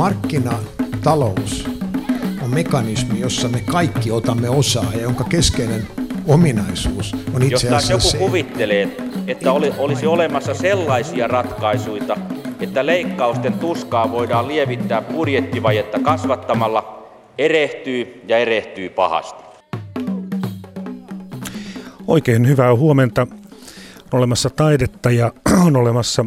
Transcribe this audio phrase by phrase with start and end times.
[0.00, 1.68] markkinatalous
[2.42, 5.86] on mekanismi, jossa me kaikki otamme osaa ja jonka keskeinen
[6.26, 8.18] ominaisuus on itse asiassa Jos joku se.
[8.18, 12.16] kuvittelee, että oli, olisi olemassa sellaisia ratkaisuja,
[12.60, 17.08] että leikkausten tuskaa voidaan lievittää budjettivajetta kasvattamalla,
[17.38, 19.44] erehtyy ja erehtyy pahasti.
[22.06, 23.26] Oikein hyvää huomenta.
[24.12, 25.32] On olemassa taidetta ja
[25.66, 26.24] on olemassa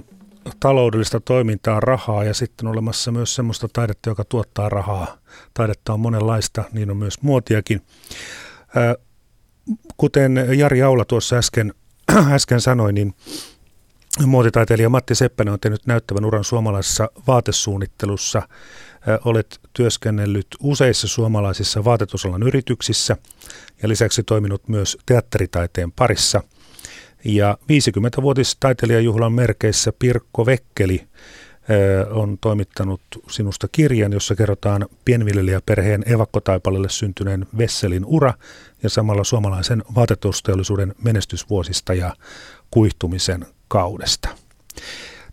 [0.59, 5.17] taloudellista toimintaa, rahaa ja sitten on olemassa myös semmoista taidetta, joka tuottaa rahaa.
[5.53, 7.81] Taidetta on monenlaista, niin on myös muotiakin.
[9.97, 11.73] Kuten Jari Aula tuossa äsken,
[12.31, 13.13] äsken sanoi, niin
[14.25, 18.41] muotitaiteilija Matti Seppänen on tehnyt näyttävän uran suomalaisessa vaatesuunnittelussa.
[19.25, 23.17] Olet työskennellyt useissa suomalaisissa vaatetusalan yrityksissä
[23.81, 26.43] ja lisäksi toiminut myös teatteritaiteen parissa.
[27.25, 31.07] Ja 50-vuotis taiteilijajuhlan merkeissä Pirkko Vekkeli
[32.11, 38.33] on toimittanut sinusta kirjan, jossa kerrotaan pienviljelijäperheen evakkotaipaleelle syntyneen Vesselin ura
[38.83, 42.15] ja samalla suomalaisen vaatetusteollisuuden menestysvuosista ja
[42.71, 44.29] kuihtumisen kaudesta.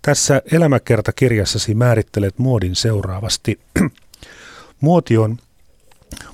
[0.02, 3.60] Tässä elämäkertakirjassasi määrittelet muodin seuraavasti.
[4.80, 5.38] muoti, on,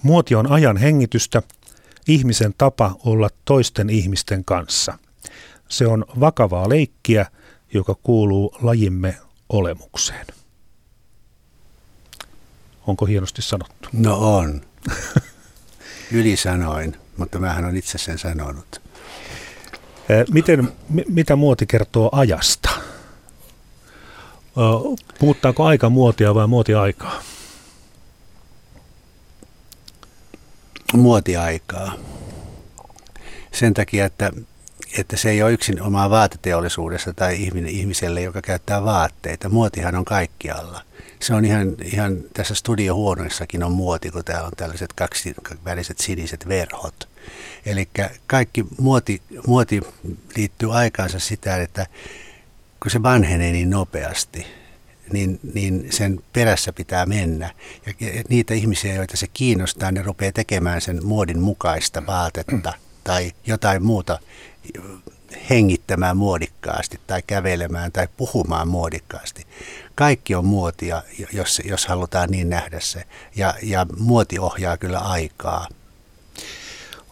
[0.02, 1.42] muoti on ajan hengitystä,
[2.08, 4.98] ihmisen tapa olla toisten ihmisten kanssa.
[5.68, 7.26] Se on vakavaa leikkiä,
[7.74, 10.26] joka kuuluu lajimme olemukseen.
[12.86, 13.88] Onko hienosti sanottu?
[13.92, 14.60] No on.
[16.12, 18.82] Ylisanoin, mutta mähän on itse sen sanonut.
[20.08, 22.70] Eh, Miten, mi- mitä muoti kertoo ajasta?
[25.18, 27.22] Puhuttaako aika muotia vai muoti aikaa?
[30.92, 31.92] Muotiaikaa.
[33.52, 34.32] Sen takia, että,
[34.98, 39.48] että se ei ole yksin omaa vaateteollisuudessa tai ihminen, ihmiselle, joka käyttää vaatteita.
[39.48, 40.82] Muotihan on kaikkialla.
[41.20, 46.48] Se on ihan, ihan tässä studiohuoneissakin on muoti, kun täällä on tällaiset kaksi väliset siniset
[46.48, 47.08] verhot.
[47.66, 47.88] Eli
[48.26, 49.80] kaikki muoti, muoti
[50.36, 51.86] liittyy aikaansa sitä, että
[52.82, 54.46] kun se vanhenee niin nopeasti,
[55.12, 57.50] niin, niin sen perässä pitää mennä.
[57.86, 62.72] Ja ja niitä ihmisiä, joita se kiinnostaa, ne rupeaa tekemään sen muodin mukaista vaatetta
[63.04, 64.18] tai jotain muuta
[65.50, 69.46] hengittämään muodikkaasti tai kävelemään tai puhumaan muodikkaasti.
[69.94, 73.04] Kaikki on muotia, jos, jos halutaan niin nähdä se.
[73.36, 75.68] Ja, ja muoti ohjaa kyllä aikaa.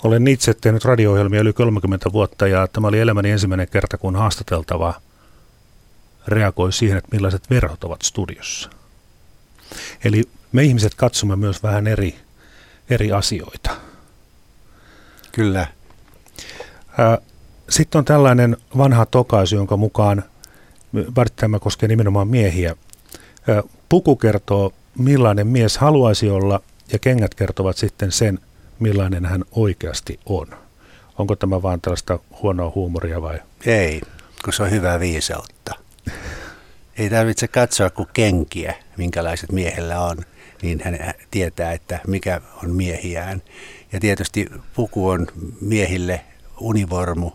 [0.04, 4.94] Olen itse tehnyt radio-ohjelmia yli 30 vuotta ja tämä oli elämäni ensimmäinen kerta, kun haastateltava
[6.28, 8.70] reagoi siihen, että millaiset verhot ovat studiossa.
[10.04, 10.22] Eli
[10.52, 12.18] me ihmiset katsomme myös vähän eri,
[12.90, 13.70] eri asioita.
[15.32, 15.66] Kyllä.
[16.98, 17.18] Ää,
[17.68, 20.24] Sitten on tällainen vanha tokaisu, jonka mukaan,
[21.36, 22.76] tämä koskee nimenomaan miehiä,
[23.88, 26.60] puku kertoo millainen mies haluaisi olla
[26.92, 28.38] ja kengät kertovat sitten sen,
[28.78, 30.46] millainen hän oikeasti on.
[31.18, 33.38] Onko tämä vain tällaista huonoa huumoria vai?
[33.66, 34.00] Ei,
[34.44, 35.74] kun se on hyvää viisautta.
[36.98, 40.16] Ei tarvitse katsoa kuin kenkiä, minkälaiset miehellä on,
[40.62, 40.98] niin hän
[41.30, 43.42] tietää, että mikä on miehiään.
[43.92, 45.26] Ja tietysti puku on
[45.60, 46.20] miehille
[46.60, 47.32] univormu,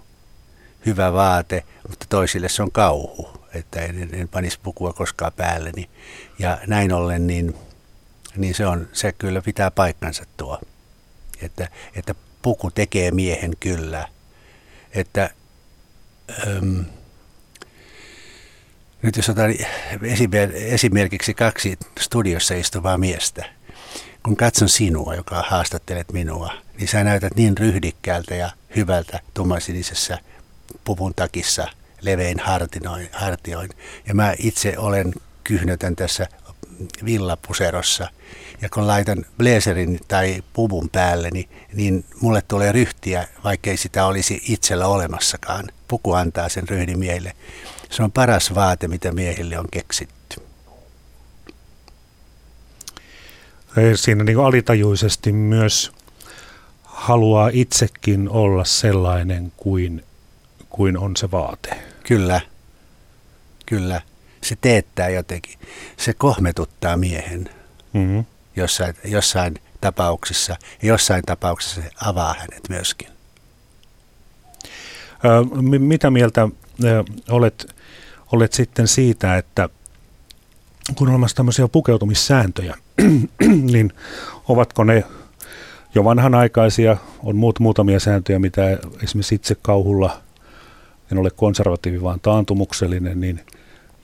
[0.85, 5.89] hyvä vaate, mutta toisille se on kauhu, että en, en panisi pukua koskaan päälleni.
[6.39, 7.55] Ja näin ollen, niin,
[8.37, 10.59] niin se, on, se kyllä pitää paikkansa tuo,
[11.41, 14.07] että, että puku tekee miehen kyllä.
[14.91, 15.29] Että,
[16.47, 16.85] öm,
[19.01, 19.51] nyt jos otan
[20.01, 23.45] esimer- esimerkiksi kaksi studiossa istuvaa miestä,
[24.23, 30.17] kun katson sinua, joka haastattelet minua, niin sä näytät niin ryhdikkäältä ja hyvältä tummasinisessä
[30.83, 31.67] puvun takissa
[32.01, 33.69] levein hartinoin, hartioin.
[34.07, 35.13] Ja mä itse olen
[35.43, 36.27] kyhnötön tässä
[37.05, 38.07] villapuserossa.
[38.61, 44.41] Ja kun laitan blazerin tai puvun päälle, niin, niin mulle tulee ryhtiä, vaikkei sitä olisi
[44.47, 45.69] itsellä olemassakaan.
[45.87, 47.33] Puku antaa sen ryhdin miehille.
[47.89, 50.41] Se on paras vaate, mitä miehille on keksitty.
[53.95, 55.91] Siinä niin alitajuisesti myös
[56.83, 60.03] haluaa itsekin olla sellainen kuin,
[60.79, 61.69] kuin on se vaate.
[62.07, 62.41] Kyllä,
[63.65, 64.01] kyllä.
[64.41, 65.59] Se teettää jotenkin.
[65.97, 67.49] Se kohmetuttaa miehen
[67.93, 68.25] Mm-hmm.
[68.55, 70.55] jossain, jossain tapauksissa.
[70.81, 73.07] Ja jossain tapauksessa se avaa hänet myöskin.
[75.25, 76.49] Ö, mi- mitä mieltä
[76.83, 77.75] ö, olet,
[78.31, 79.69] olet sitten siitä, että
[80.95, 82.75] kun on olemassa tämmöisiä pukeutumissääntöjä,
[83.71, 83.93] niin
[84.47, 85.03] ovatko ne
[85.95, 90.21] jo vanhanaikaisia, on muut, muutamia sääntöjä, mitä esimerkiksi itse kauhulla,
[91.11, 93.41] en ole konservatiivi, vaan taantumuksellinen, niin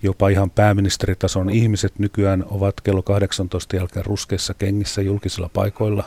[0.06, 6.04] Jopa ihan pääministeritason ihmiset nykyään ovat kello 18 jälkeen ruskeissa kengissä julkisilla paikoilla.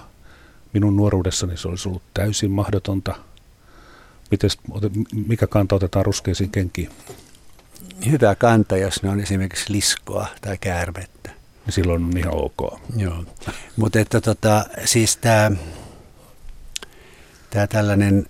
[0.72, 3.14] Minun nuoruudessani se olisi ollut täysin mahdotonta.
[4.30, 4.58] Mites,
[5.26, 6.90] mikä kanta otetaan ruskeisiin kenkiin?
[8.10, 11.30] Hyvä kanta, jos ne on esimerkiksi liskoa tai käärmettä.
[11.68, 12.80] Silloin on ihan ok.
[12.96, 13.24] Joo,
[13.76, 15.50] mutta että tota, siis tämä
[17.50, 18.26] tämä tällainen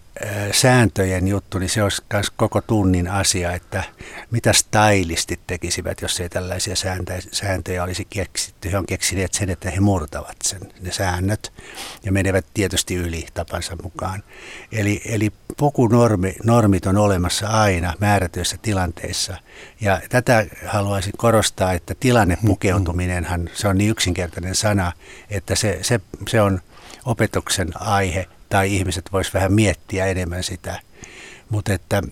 [0.52, 3.82] sääntöjen juttu, niin se olisi myös koko tunnin asia, että
[4.30, 6.74] mitä stylistit tekisivät, jos ei tällaisia
[7.32, 8.72] sääntöjä olisi keksitty.
[8.72, 11.52] He on keksineet sen, että he murtavat sen, ne säännöt,
[12.04, 14.22] ja menevät tietysti yli tapansa mukaan.
[14.72, 19.36] Eli, eli pukunormit on olemassa aina määrätyissä tilanteissa,
[19.80, 24.92] ja tätä haluaisin korostaa, että tilannepukeutuminenhan, se on niin yksinkertainen sana,
[25.30, 26.60] että se, se, se on
[27.04, 30.80] opetuksen aihe– tai ihmiset vois vähän miettiä enemmän sitä.
[31.50, 32.02] Mutta että,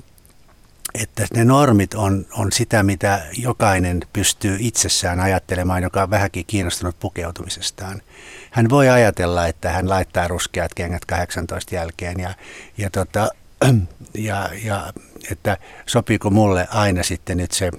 [0.94, 6.99] että ne normit on, on sitä, mitä jokainen pystyy itsessään ajattelemaan, joka on vähänkin kiinnostunut
[7.00, 8.03] pukeutumisestaan.
[8.50, 12.35] Hän voi ajatella, että hän laittaa ruskeat kengät 18 jälkeen ja,
[12.79, 13.29] ja, tota,
[14.15, 14.93] ja, ja
[15.31, 15.56] että
[15.87, 17.71] sopiiko mulle aina sitten nyt se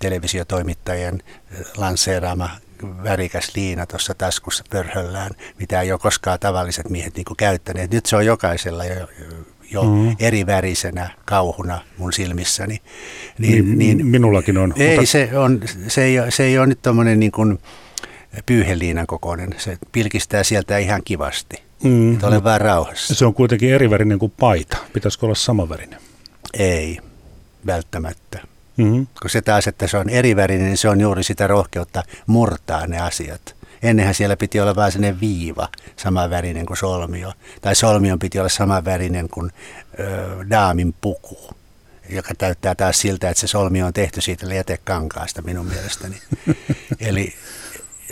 [0.00, 1.22] televisiotoimittajien
[1.76, 2.50] lanseeraama
[2.82, 7.90] värikäs liina tuossa taskussa pörhöllään, mitä ei ole koskaan tavalliset miehet niin käyttäneet.
[7.90, 9.08] Nyt se on jokaisella jo,
[9.70, 10.16] jo mm.
[10.18, 12.82] eri värisenä kauhuna mun silmissäni.
[13.38, 14.74] Niin, niin, niin, minullakin on.
[14.76, 15.10] Ei, mutta...
[15.10, 17.58] se, on, se, ei, se ei ole nyt tuommoinen niin kuin
[18.46, 19.54] pyyheliinan kokoinen.
[19.58, 21.62] Se pilkistää sieltä ihan kivasti.
[21.82, 22.12] Mm.
[22.12, 23.14] Että ole vaan rauhassa.
[23.14, 24.76] Se on kuitenkin eri värinen kuin paita.
[24.92, 25.98] Pitäisikö olla samanvärinen?
[26.54, 26.98] Ei,
[27.66, 28.51] välttämättä.
[28.76, 29.06] Mm-hmm.
[29.22, 33.00] Kun se taas, että se on erivärinen, niin se on juuri sitä rohkeutta murtaa ne
[33.00, 33.56] asiat.
[33.82, 37.32] Ennenhän siellä piti olla vain sellainen viiva, samanvärinen kuin solmio.
[37.60, 39.50] Tai solmion piti olla samanvärinen kuin
[40.00, 41.50] ö, daamin puku,
[42.08, 46.16] joka täyttää taas siltä, että se solmio on tehty siitä jätekankaasta minun mielestäni.
[47.00, 47.34] Eli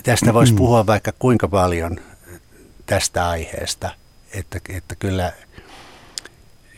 [0.03, 1.97] tästä voisi puhua vaikka kuinka paljon
[2.87, 3.91] tästä aiheesta,
[4.33, 5.33] että, että kyllä,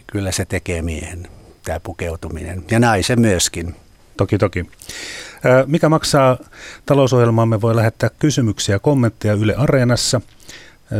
[0.06, 1.29] kyllä se tekee miehen
[1.64, 3.74] tämä pukeutuminen ja naisen myöskin.
[4.16, 4.66] Toki, toki.
[5.66, 6.38] Mikä maksaa
[6.86, 10.20] talousohjelmaamme voi lähettää kysymyksiä ja kommentteja Yle Areenassa.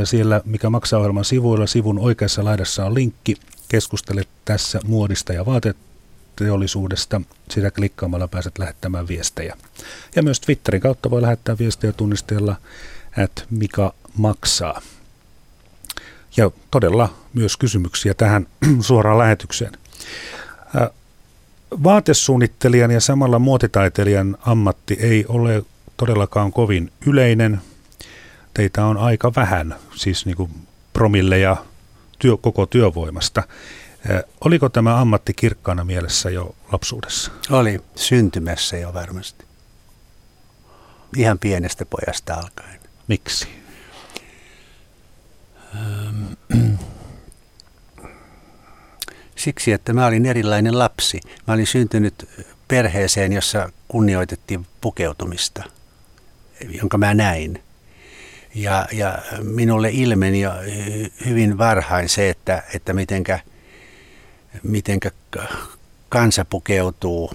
[0.05, 3.37] Siellä Mikä maksaa ohjelman sivuilla sivun oikeassa laidassa on linkki.
[3.69, 7.21] Keskustele tässä muodista ja vaateteollisuudesta.
[7.51, 9.57] Sitä klikkaamalla pääset lähettämään viestejä.
[10.17, 12.57] Ja myös Twitterin kautta voi lähettää viestejä tunnisteella,
[13.19, 14.83] että mikä maksaa.
[16.37, 18.47] Ja todella myös kysymyksiä tähän
[18.81, 19.73] suoraan lähetykseen.
[21.85, 25.63] Vaatesuunnittelijan ja samalla muotitaiteilijan ammatti ei ole
[25.97, 27.61] todellakaan kovin yleinen.
[28.55, 30.51] Teitä on aika vähän, siis niin kuin
[30.93, 31.57] promilleja
[32.19, 33.43] työ, koko työvoimasta.
[34.45, 37.33] Oliko tämä ammatti kirkkaana mielessä jo lapsuudessa?
[37.51, 39.45] Oli, syntymässä jo varmasti.
[41.17, 42.81] Ihan pienestä pojasta alkaen.
[43.09, 43.49] Miksi?
[49.43, 51.21] Siksi, että mä olin erilainen lapsi.
[51.49, 52.29] Mä olin syntynyt
[52.69, 55.65] perheeseen, jossa kunnioitettiin pukeutumista,
[56.69, 57.63] jonka mä näin.
[58.55, 60.53] Ja, ja minulle ilmeni jo
[61.27, 63.39] hyvin varhain se, että, että mitenkä,
[64.63, 65.11] mitenkä
[66.09, 67.31] kansa pukeutuu.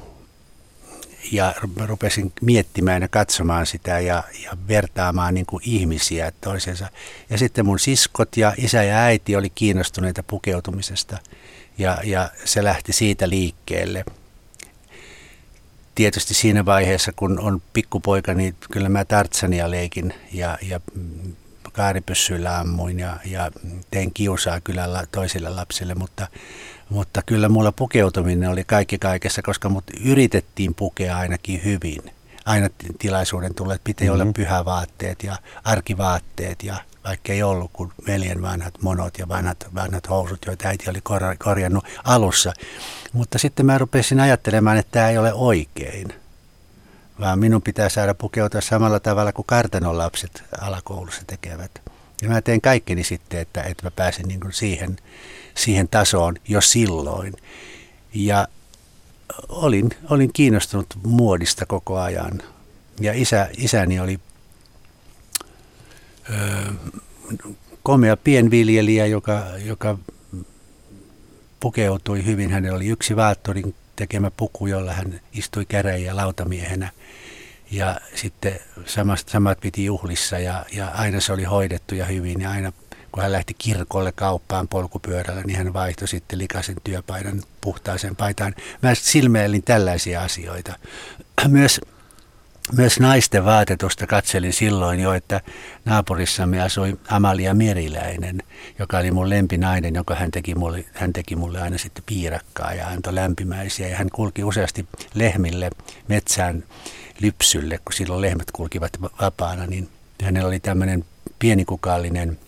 [1.31, 1.53] Ja
[1.86, 6.89] rupesin miettimään ja katsomaan sitä ja, ja vertaamaan niin kuin ihmisiä toisensa.
[7.29, 11.17] Ja sitten mun siskot ja isä ja äiti oli kiinnostuneita pukeutumisesta–
[11.77, 14.05] ja, ja se lähti siitä liikkeelle.
[15.96, 20.79] Tietysti siinä vaiheessa, kun on pikkupoika, niin kyllä mä tartsania leikin ja, ja
[21.72, 23.51] kaaripyssyillä ammuin ja, ja
[23.91, 26.27] tein kiusaa kyllä toisille lapsille, mutta,
[26.89, 32.01] mutta kyllä mulla pukeutuminen oli kaikki kaikessa, koska mut yritettiin pukea ainakin hyvin.
[32.46, 32.69] Aina
[33.00, 34.22] tilaisuuden tulee, että pitää mm-hmm.
[34.22, 36.75] olla pyhävaatteet ja arkivaatteet ja
[37.08, 41.02] vaikka ei ollut kuin veljen vanhat monot ja vanhat, vanhat housut, joita äiti oli
[41.38, 42.54] korjannut alussa.
[43.14, 46.14] Mutta sitten mä rupesin ajattelemaan, että tämä ei ole oikein,
[47.20, 51.82] vaan minun pitää saada pukeutua samalla tavalla kuin kartanon lapset alakoulussa tekevät.
[52.22, 54.98] Ja mä teen kaikkeni sitten, että, että mä pääsen niin siihen,
[55.56, 57.34] siihen tasoon jo silloin.
[58.14, 58.48] Ja
[59.50, 62.42] olin, olin kiinnostunut muodista koko ajan.
[63.02, 64.20] Ja isä, isäni oli
[67.84, 69.98] komea pienviljelijä, joka, joka
[71.60, 72.51] pukeutui hyvin.
[72.51, 76.89] Hänellä oli yksi vaattorin tekemä puku, jolla hän istui käräjiä lautamiehenä.
[77.72, 82.51] Ja sitten samast, samat piti juhlissa ja, ja aina se oli hoidettu ja hyvin ja
[82.51, 82.72] aina
[83.12, 88.55] kun hän lähti kirkolle kauppaan polkupyörällä, niin hän vaihtoi sitten likaisen työpaidan puhtaaseen paitaan.
[88.81, 90.74] Mä silmeilin tällaisia asioita.
[91.48, 91.81] Myös
[92.75, 95.41] myös naisten vaatetusta katselin silloin jo, että
[95.86, 98.43] naapurissamme asui Amalia Meriläinen,
[98.79, 102.88] joka oli mun lempinainen, joka hän teki mulle, hän teki mulle aina sitten piirakkaa ja
[102.88, 103.88] antoi lämpimäisiä.
[103.88, 105.69] Ja hän kulki useasti lehmille
[106.07, 106.63] metsään
[107.19, 109.89] lypsylle, kun silloin lehmät kulkivat vapaana, niin
[110.24, 111.05] hänellä oli tämmöinen
[111.39, 112.39] pienikukallinen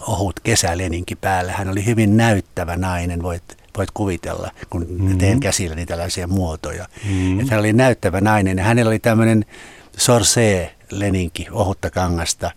[0.00, 1.52] ohut kesäleninki päällä.
[1.52, 5.18] Hän oli hyvin näyttävä nainen, voit, voit kuvitella, kun mm-hmm.
[5.18, 6.86] teen käsilläni tällaisia muotoja.
[7.04, 7.40] Mm-hmm.
[7.40, 9.44] Että hän oli näyttävä nainen ja hänellä oli tämmöinen
[9.96, 12.50] sorsee-leninki, ohutta kangasta.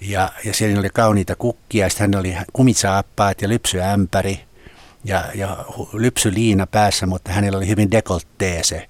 [0.00, 4.40] Ja, ja siellä oli kauniita kukkia, sitten hän oli kumitsaappaat ja lypsyämpäri
[5.04, 8.88] ja, ja lypsyliina päässä, mutta hänellä oli hyvin dekoltee se,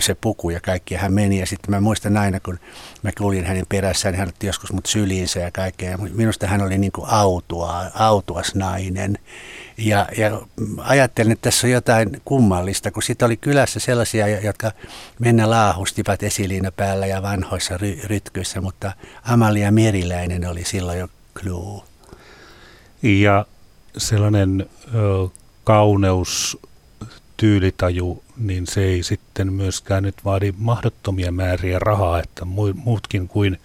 [0.00, 0.94] se puku ja kaikki.
[0.94, 2.58] Ja hän meni ja sitten mä muistan aina, kun
[3.02, 5.98] mä kulin hänen perässään, niin hän otti joskus mut syliinsä ja kaikkea.
[5.98, 9.18] Minusta hän oli niin kuin autua, autuas nainen.
[9.76, 10.40] Ja, ja
[10.78, 14.72] ajattelin, että tässä on jotain kummallista, kun sitten oli kylässä sellaisia, jotka
[15.18, 18.92] mennä laahustivat esiliina päällä ja vanhoissa ry- rytkyissä, mutta
[19.22, 21.82] Amalia Meriläinen oli silloin jo clue.
[23.02, 23.46] Ja
[23.96, 24.66] sellainen
[25.64, 26.58] kauneus,
[27.36, 33.60] tyylitaju, niin se ei sitten myöskään nyt vaadi mahdottomia määriä rahaa, että muutkin kuin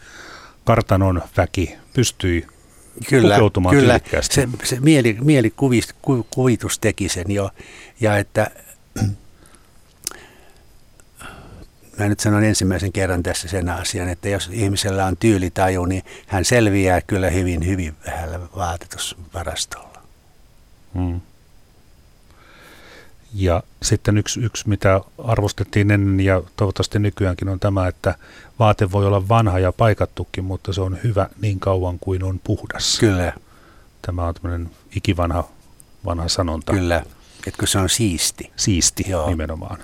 [0.63, 2.47] kartanon väki pystyi
[3.09, 3.39] kyllä,
[3.69, 3.99] kyllä.
[4.21, 7.49] Se, se mieli, mielikuvitus teki sen jo.
[7.99, 8.51] Ja että
[11.99, 16.45] mä nyt sanon ensimmäisen kerran tässä sen asian, että jos ihmisellä on tyylitaju, niin hän
[16.45, 20.01] selviää kyllä hyvin, hyvin vähällä vaatetusvarastolla.
[20.93, 21.21] Hmm.
[23.39, 28.15] Ja sitten yksi, yksi, mitä arvostettiin ennen ja toivottavasti nykyäänkin on tämä, että
[28.59, 32.99] vaate voi olla vanha ja paikattukin, mutta se on hyvä niin kauan kuin on puhdas.
[32.99, 33.33] Kyllä.
[34.01, 35.47] Tämä on tämmöinen ikivanha
[36.05, 36.73] vanha sanonta.
[36.73, 37.03] Kyllä,
[37.47, 38.51] etkö se on siisti.
[38.55, 39.29] Siisti Joo.
[39.29, 39.77] nimenomaan.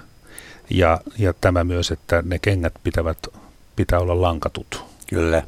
[0.70, 3.18] Ja, ja tämä myös, että ne kengät pitävät,
[3.76, 4.86] pitää olla lankatut.
[5.08, 5.44] Kyllä.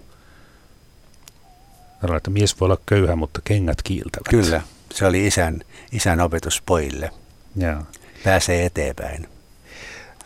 [2.01, 4.27] Tällä, että mies voi olla köyhä, mutta kengät kiiltävät.
[4.29, 4.61] Kyllä,
[4.93, 7.11] se oli isän, isän opetus pojille.
[7.55, 7.83] Joo.
[8.23, 9.29] Pääsee eteenpäin.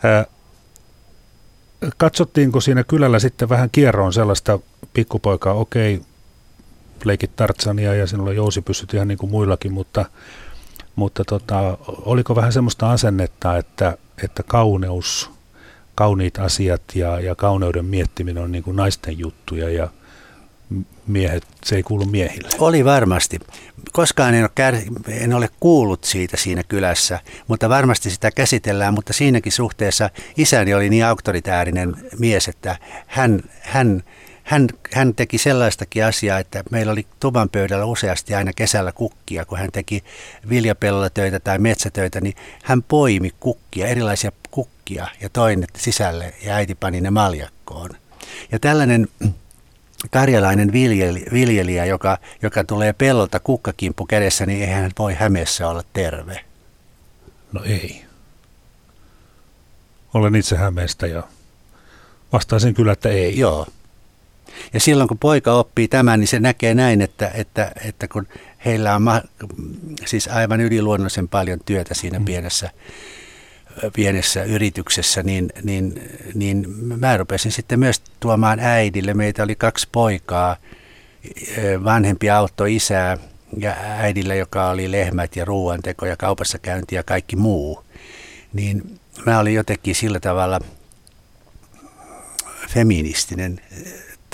[0.02, 0.26] Ää,
[1.96, 4.58] katsottiinko siinä kylällä sitten vähän kierroon sellaista
[4.92, 6.00] pikkupoikaa, okei,
[7.04, 10.04] leikit Tartsania ja sinulla jousipyssyt ihan niin kuin muillakin, mutta,
[10.96, 15.30] mutta tota, oliko vähän semmoista asennetta, että, että kauneus,
[15.94, 19.88] kauniit asiat ja, ja kauneuden miettiminen on niin kuin naisten juttuja ja
[21.06, 22.48] miehet, se ei kuulu miehille.
[22.58, 23.38] Oli varmasti.
[23.92, 24.76] Koskaan en ole, kär,
[25.08, 30.90] en ole kuullut siitä siinä kylässä, mutta varmasti sitä käsitellään, mutta siinäkin suhteessa isäni oli
[30.90, 34.02] niin auktoritäärinen mies, että hän, hän,
[34.42, 39.58] hän, hän teki sellaistakin asiaa, että meillä oli tuvan pöydällä useasti aina kesällä kukkia, kun
[39.58, 40.04] hän teki
[40.48, 46.54] viljapellolla töitä tai metsätöitä, niin hän poimi kukkia, erilaisia kukkia ja toi ne sisälle ja
[46.54, 47.90] äiti pani ne maljakkoon.
[48.52, 49.08] Ja tällainen
[50.10, 55.82] karjalainen viljelijä, viljelijä joka, joka tulee pellolta kukkakimppu kädessä, niin eihän hän voi Hämeessä olla
[55.92, 56.44] terve.
[57.52, 58.04] No ei.
[60.14, 61.22] Olen itse Hämeestä ja
[62.32, 63.38] vastaisin kyllä, että ei.
[63.38, 63.66] Joo.
[64.72, 68.28] Ja silloin kun poika oppii tämän, niin se näkee näin, että, että, että kun
[68.64, 69.22] heillä on ma-
[70.06, 72.24] siis aivan yliluonnollisen paljon työtä siinä mm.
[72.24, 72.70] pienessä
[73.92, 76.02] pienessä yrityksessä, niin, niin,
[76.34, 76.66] niin
[76.98, 79.14] mä rupesin sitten myös tuomaan äidille.
[79.14, 80.56] Meitä oli kaksi poikaa,
[81.84, 83.16] vanhempi auttoi isää
[83.58, 87.84] ja äidillä, joka oli lehmät ja ruoanteko ja kaupassa käynti ja kaikki muu.
[88.52, 90.60] Niin mä olin jotenkin sillä tavalla
[92.68, 93.60] feministinen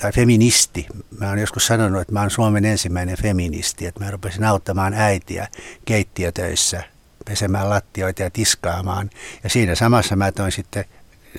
[0.02, 0.86] tai feministi.
[1.18, 5.48] Mä oon joskus sanonut, että mä oon Suomen ensimmäinen feministi, että mä rupesin auttamaan äitiä
[5.84, 6.82] keittiötöissä–
[7.28, 9.10] pesemään lattioita ja tiskaamaan.
[9.44, 10.84] Ja siinä samassa mä toin sitten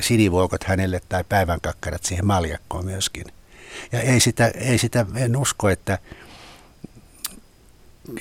[0.02, 3.26] sinivuokot hänelle tai päivänkakkarat siihen maljakkoon myöskin.
[3.92, 6.00] Ja ei sitä, ei sitä en usko, että,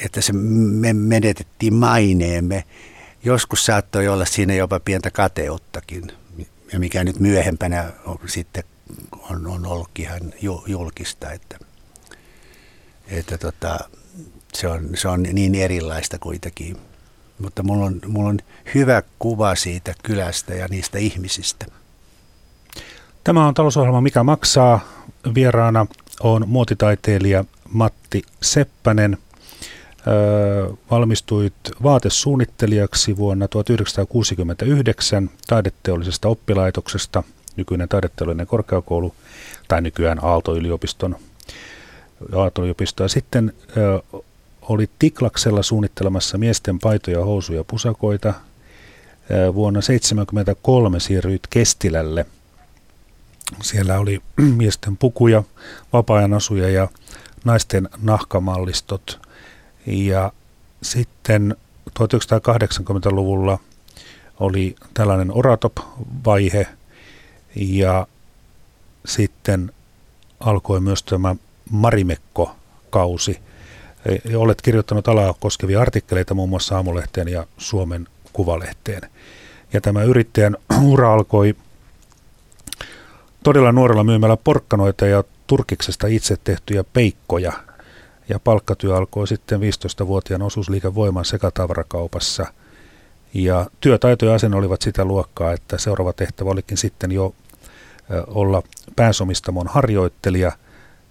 [0.05, 2.65] että se me menetettiin maineemme.
[3.25, 6.13] Joskus saattoi olla siinä jopa pientä kateuttakin,
[6.73, 8.65] ja mikä nyt myöhempänä on, sitten
[9.31, 10.33] on, on ollutkin ihan
[10.67, 11.59] julkista, että,
[13.09, 13.79] että tota,
[14.55, 16.77] se, on, se on niin erilaista kuitenkin
[17.39, 18.39] mutta mulla on, mulla on
[18.75, 21.67] hyvä kuva siitä kylästä ja niistä ihmisistä.
[23.25, 24.81] Tämä on talousohjelma Mikä maksaa.
[25.35, 25.87] Vieraana
[26.21, 29.19] on muotitaiteilija Matti Seppänen.
[30.07, 37.23] Öö, valmistuit vaatesuunnittelijaksi vuonna 1969 taideteollisesta oppilaitoksesta,
[37.57, 39.15] nykyinen taideteollinen korkeakoulu
[39.69, 41.17] tai nykyään Aalto-yliopiston
[42.37, 43.09] Aalto-yliopistoa.
[43.09, 44.03] Sitten ö,
[44.69, 48.35] oli Tiklaksella suunnittelemassa miesten paitoja, housuja, pusakoita.
[49.55, 52.27] Vuonna 1973 siirryit Kestilälle.
[53.63, 54.23] Siellä oli
[54.57, 55.43] miesten pukuja,
[55.93, 56.89] vapaa-ajan asuja ja
[57.45, 59.21] naisten nahkamallistot.
[59.87, 60.33] Ja
[60.83, 61.57] sitten
[61.89, 63.59] 1980-luvulla
[64.41, 66.67] oli tällainen Oratop-vaihe
[67.57, 68.07] ja
[69.07, 69.73] sitten
[70.41, 71.37] alkoi myös tämä
[71.71, 73.39] Marimekko-kausi.
[74.37, 79.11] Olet kirjoittanut alaa koskevia artikkeleita muun muassa Aamulehteen ja Suomen Kuvalehteen.
[79.73, 80.57] Ja tämä yrittäjän
[80.93, 81.57] ura alkoi
[83.43, 87.53] todella nuorella myymällä porkkanoita ja turkiksesta itse tehtyjä peikkoja.
[88.29, 92.47] Ja palkkatyö alkoi sitten 15-vuotiaan osuusliikevoiman sekatavarakaupassa.
[93.35, 97.35] Ja työtaito ja asenne olivat sitä luokkaa, että seuraava tehtävä olikin sitten jo
[98.27, 98.63] olla
[98.97, 100.53] pääsomistamon harjoittelija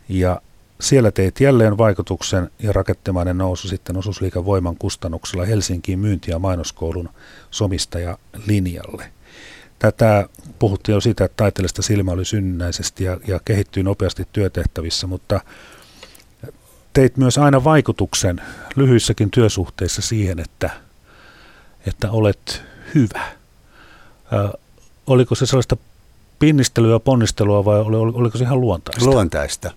[0.09, 0.41] ja
[0.81, 7.09] siellä teit jälleen vaikutuksen ja rakettimainen nousu sitten osuusliikan voiman kustannuksella Helsinkiin myynti- ja mainoskoulun
[7.51, 8.17] somistaja
[8.47, 9.11] linjalle.
[9.79, 10.29] Tätä
[10.59, 15.39] puhuttiin jo siitä, että taiteellista silmä oli synnynnäisesti ja, ja kehittyi nopeasti työtehtävissä, mutta
[16.93, 18.41] teit myös aina vaikutuksen
[18.75, 20.69] lyhyissäkin työsuhteissa siihen, että,
[21.87, 22.61] että olet
[22.95, 23.25] hyvä.
[24.33, 24.57] Ö,
[25.07, 25.77] oliko se sellaista
[26.39, 27.79] pinnistelyä ja ponnistelua vai
[28.13, 29.05] oliko se ihan luontaista?
[29.05, 29.71] Luontaista.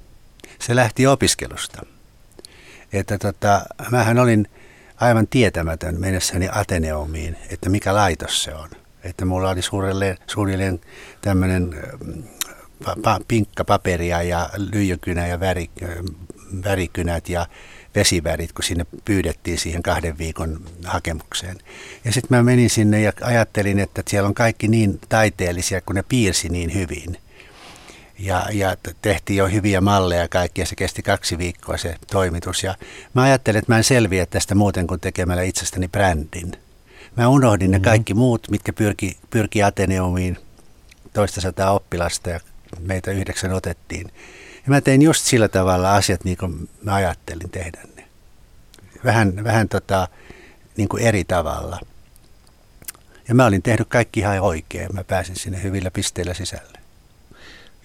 [0.58, 1.86] Se lähti opiskelusta.
[2.92, 4.48] Että tota, mähän olin
[4.96, 8.68] aivan tietämätön mennessäni Ateneumiin, että mikä laitos se on.
[9.04, 10.80] Että mulla oli suurelleen, suurilleen
[11.20, 11.74] tämmöinen
[13.02, 15.70] pa, pinkka paperia ja lyijykynä ja väri,
[16.64, 17.46] värikynät ja
[17.94, 21.58] vesivärit, kun sinne pyydettiin siihen kahden viikon hakemukseen.
[22.04, 26.04] Ja sitten mä menin sinne ja ajattelin, että siellä on kaikki niin taiteellisia, kun ne
[26.08, 27.16] piirsi niin hyvin.
[28.18, 32.64] Ja, ja tehtiin jo hyviä malleja kaikki ja se kesti kaksi viikkoa se toimitus.
[32.64, 32.75] Ja
[33.14, 36.52] mä ajattelin, että mä en selviä tästä muuten kuin tekemällä itsestäni brändin.
[37.16, 37.82] Mä unohdin mm-hmm.
[37.82, 40.38] ne kaikki muut, mitkä pyrki, pyrki Ateneumiin
[41.12, 42.40] toista sataa oppilasta ja
[42.80, 44.12] meitä yhdeksän otettiin.
[44.54, 48.04] Ja mä tein just sillä tavalla asiat niin kuin mä ajattelin tehdä ne.
[49.04, 50.09] Vähän, vähän tota,
[50.76, 51.81] niin kuin eri tavalla.
[53.28, 54.88] Ja mä olin tehnyt kaikki ihan oikein.
[54.92, 56.77] Mä pääsin sinne hyvillä pisteillä sisälle.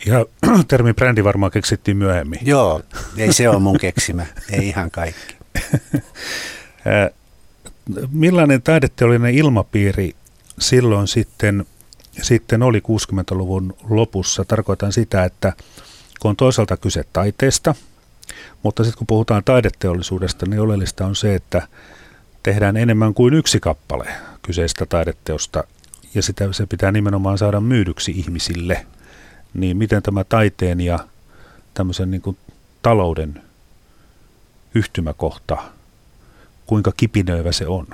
[0.06, 0.26] Ja
[0.68, 2.40] termi brändi varmaan keksittiin myöhemmin.
[2.42, 2.82] Joo,
[3.18, 5.36] ei se ole mun keksimä, ei ihan kaikki.
[8.12, 10.16] Millainen taideteollinen ilmapiiri
[10.60, 11.66] silloin sitten,
[12.22, 14.46] sitten oli 60-luvun lopussa?
[14.46, 15.54] Tarkoitan sitä, että
[16.20, 17.76] kun on toisaalta kyse taiteesta,
[18.64, 21.68] mutta sitten kun puhutaan taideteollisuudesta, niin oleellista on se, että
[22.44, 24.08] tehdään enemmän kuin yksi kappale
[24.42, 25.64] kyseistä taideteosta,
[26.16, 28.86] ja sitä se pitää nimenomaan saada myydyksi ihmisille.
[29.54, 31.00] Niin miten tämä taiteen ja
[31.74, 32.38] tämmöisen niin kuin
[32.82, 33.42] talouden
[34.76, 35.58] yhtymäkohta,
[36.66, 37.88] kuinka kipinöivä se on?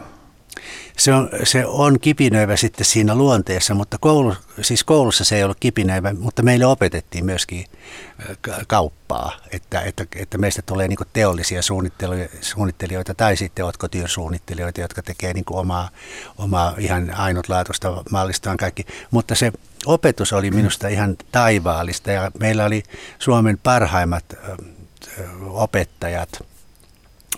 [0.98, 5.58] Se on, se on kipinöivä sitten siinä luonteessa, mutta koulu, siis koulussa se ei ollut
[5.60, 7.66] kipinöivä, mutta meille opetettiin myöskin
[8.68, 11.62] kauppaa, että, että, että meistä tulee niin teollisia
[12.42, 15.90] suunnittelijoita tai sitten otkotyösuunnittelijoita, jotka tekee niin omaa,
[16.38, 18.86] omaa ihan ainutlaatuista mallistaan kaikki.
[19.12, 19.52] Mutta se
[19.86, 22.84] opetus oli minusta ihan taivaallista ja meillä oli
[23.20, 24.26] Suomen parhaimmat
[25.42, 26.30] opettajat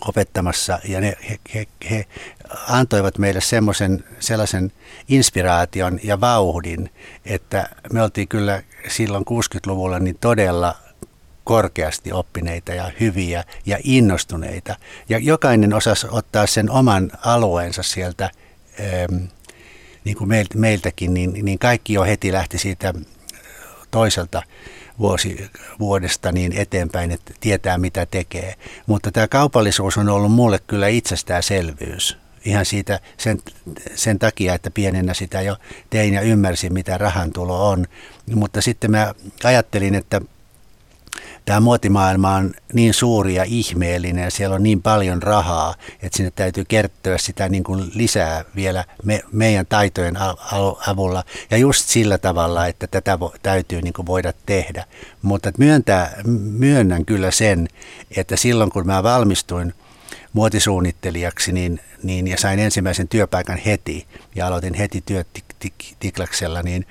[0.07, 2.05] opettamassa ja ne, he, he, he
[2.67, 4.71] antoivat meille semmoisen sellaisen
[5.07, 6.89] inspiraation ja vauhdin,
[7.25, 10.75] että me oltiin kyllä silloin 60-luvulla niin todella
[11.43, 14.75] korkeasti oppineita ja hyviä ja innostuneita.
[15.09, 18.29] Ja jokainen osasi ottaa sen oman alueensa sieltä
[20.03, 22.93] niin kuin meiltäkin, niin, niin kaikki jo heti lähti siitä
[23.91, 24.43] toiselta
[24.99, 28.55] vuosi vuodesta niin eteenpäin, että tietää mitä tekee.
[28.85, 33.41] Mutta tämä kaupallisuus on ollut mulle kyllä itsestäänselvyys ihan siitä sen,
[33.95, 35.55] sen takia, että pienenä sitä jo
[35.89, 37.85] tein ja ymmärsin, mitä rahantulo on.
[38.35, 40.21] Mutta sitten mä ajattelin, että
[41.45, 46.31] tämä muotimaailma on niin suuri ja ihmeellinen ja siellä on niin paljon rahaa, että sinne
[46.35, 50.17] täytyy kertoa sitä niin kuin lisää vielä me, meidän taitojen
[50.87, 54.85] avulla ja just sillä tavalla, että tätä vo, täytyy niin kuin voida tehdä.
[55.21, 57.67] Mutta myöntää, myönnän kyllä sen,
[58.17, 59.73] että silloin kun mä valmistuin
[60.33, 65.27] muotisuunnittelijaksi niin, niin, ja sain ensimmäisen työpaikan heti ja aloitin heti työt
[65.99, 66.85] Tiklaksella, niin,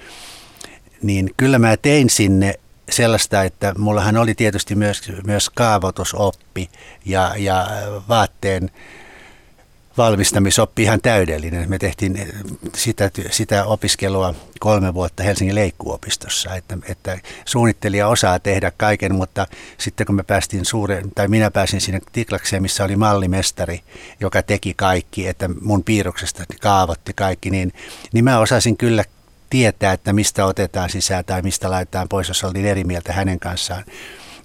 [1.03, 2.55] niin kyllä mä tein sinne
[2.91, 6.71] sellaista, että mullahan oli tietysti myös, myös kaavoitusoppi
[7.05, 7.67] ja, ja
[8.09, 8.71] vaatteen
[9.99, 11.71] valmistamisoppi ihan täydellinen.
[11.71, 12.29] Me tehtiin
[12.75, 19.47] sitä, sitä opiskelua kolme vuotta Helsingin leikkuopistossa, että, että suunnittelija osaa tehdä kaiken, mutta
[19.79, 23.81] sitten kun me päästiin suuren, tai minä pääsin sinne tiklakseen, missä oli mallimestari,
[24.21, 27.73] joka teki kaikki, että mun piirroksesta kaavoitti kaikki, niin,
[28.13, 29.05] niin mä osasin kyllä
[29.51, 33.85] tietää, että mistä otetaan sisään tai mistä laitetaan pois, jos oltiin eri mieltä hänen kanssaan.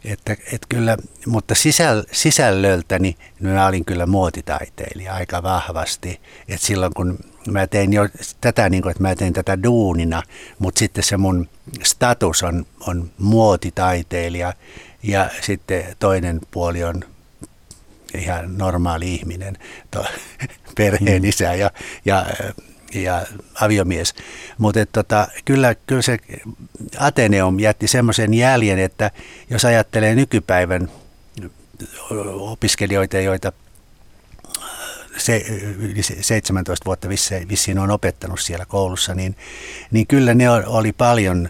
[0.06, 6.22] Että, et kyllä, mutta sisäl, sisällöltäni mä olin kyllä muotitaiteilija aika vahvasti.
[6.48, 8.10] Et silloin kun mä tein jo
[8.41, 10.24] tätä, niin kuin, että mä tein tätä duunina,
[10.60, 11.50] mutta sitten se mun
[11.84, 14.54] status on, on muotitaiteilija
[15.04, 17.04] ja sitten toinen puoli on
[18.18, 19.58] ihan normaali ihminen,
[19.91, 20.06] to,
[20.78, 21.72] perheen isä ja,
[22.06, 22.26] ja
[22.93, 23.26] ja
[23.62, 24.13] aviomies.
[24.58, 26.17] Mutta tota, kyllä, kyllä se
[27.00, 29.12] Ateneum jätti semmoisen jäljen, että
[29.50, 30.91] jos ajattelee nykypäivän
[32.39, 33.52] opiskelijoita, joita
[35.17, 35.45] se,
[36.21, 37.10] 17 vuotta
[37.50, 39.36] vissiin on opettanut siellä koulussa, niin,
[39.91, 41.50] niin kyllä ne oli paljon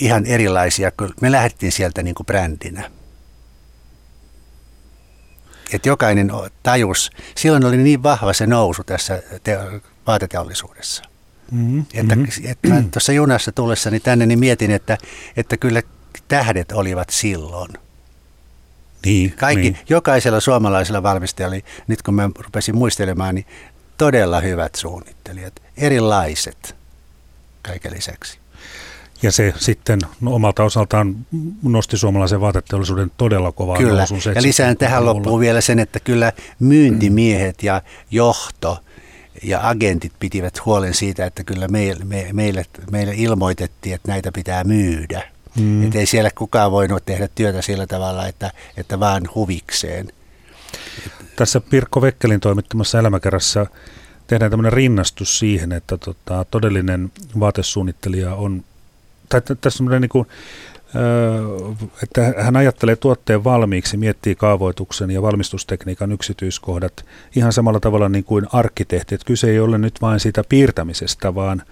[0.00, 2.90] ihan erilaisia, kun me lähdettiin sieltä niin kuin brändinä.
[5.72, 6.30] Et jokainen
[6.62, 9.22] tajus, silloin oli niin vahva se nousu tässä
[10.08, 11.02] vaateteollisuudessa.
[11.50, 11.84] Mm-hmm.
[11.94, 12.50] Että, mm-hmm.
[12.50, 14.98] että tuossa junassa tullessani tänne niin mietin, että,
[15.36, 15.82] että kyllä
[16.28, 17.70] tähdet olivat silloin.
[19.04, 19.78] Niin, Kaikki, niin.
[19.88, 23.46] jokaisella suomalaisella valmistajalla, nyt kun mä rupesin muistelemaan, niin
[23.98, 26.76] todella hyvät suunnittelijat, erilaiset
[27.62, 28.38] kaiken lisäksi.
[29.22, 31.16] Ja se sitten no, omalta osaltaan
[31.62, 34.34] nosti suomalaisen vaateteollisuuden todella kovaa Kyllä, nousun.
[34.34, 38.78] ja lisään tähän loppuun vielä sen, että kyllä myyntimiehet ja johto
[39.42, 44.64] ja agentit pitivät huolen siitä, että kyllä meille, me, meille, meille ilmoitettiin, että näitä pitää
[44.64, 45.22] myydä.
[45.56, 45.84] Mm.
[45.84, 50.08] Että ei siellä kukaan voinut tehdä työtä sillä tavalla, että, että vaan huvikseen.
[51.36, 53.66] Tässä Pirkko Vekkelin toimittamassa elämäkerrassa
[54.26, 58.64] tehdään tämmöinen rinnastus siihen, että tota, todellinen vaatesuunnittelija on,
[59.28, 60.26] tai tässä on niin kuin,
[62.02, 68.46] että hän ajattelee tuotteen valmiiksi, miettii kaavoituksen ja valmistustekniikan yksityiskohdat ihan samalla tavalla niin kuin
[68.52, 69.14] arkkitehti.
[69.14, 71.62] Että kyse ei ole nyt vain siitä piirtämisestä, vaan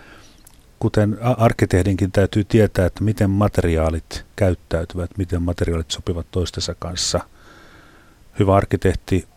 [0.79, 7.21] kuten arkkitehdinkin täytyy tietää, että miten materiaalit käyttäytyvät, miten materiaalit sopivat toistensa kanssa.
[8.39, 9.29] Hyvä arkkitehti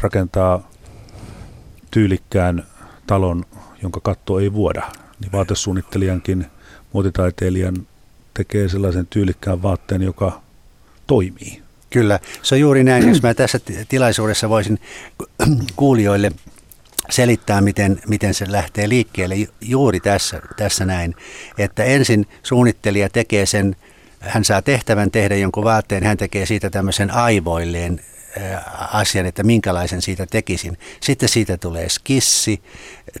[0.00, 0.70] rakentaa
[1.90, 2.66] tyylikkään
[3.06, 3.44] talon,
[3.82, 4.82] jonka katto ei vuoda.
[5.20, 6.46] Niin vaatesuunnittelijankin,
[6.92, 7.86] muotitaiteilijan
[8.36, 10.42] tekee sellaisen tyylikkään vaatteen, joka
[11.06, 11.62] toimii.
[11.90, 13.08] Kyllä, se on juuri näin.
[13.08, 14.78] Jos mä tässä tilaisuudessa voisin
[15.76, 16.32] kuulijoille
[17.10, 21.14] selittää, miten, miten se lähtee liikkeelle juuri tässä, tässä näin,
[21.58, 23.76] että ensin suunnittelija tekee sen,
[24.20, 28.00] hän saa tehtävän tehdä jonkun vaatteen, hän tekee siitä tämmöisen aivoilleen
[28.92, 30.78] asian, että minkälaisen siitä tekisin.
[31.00, 32.62] Sitten siitä tulee skissi,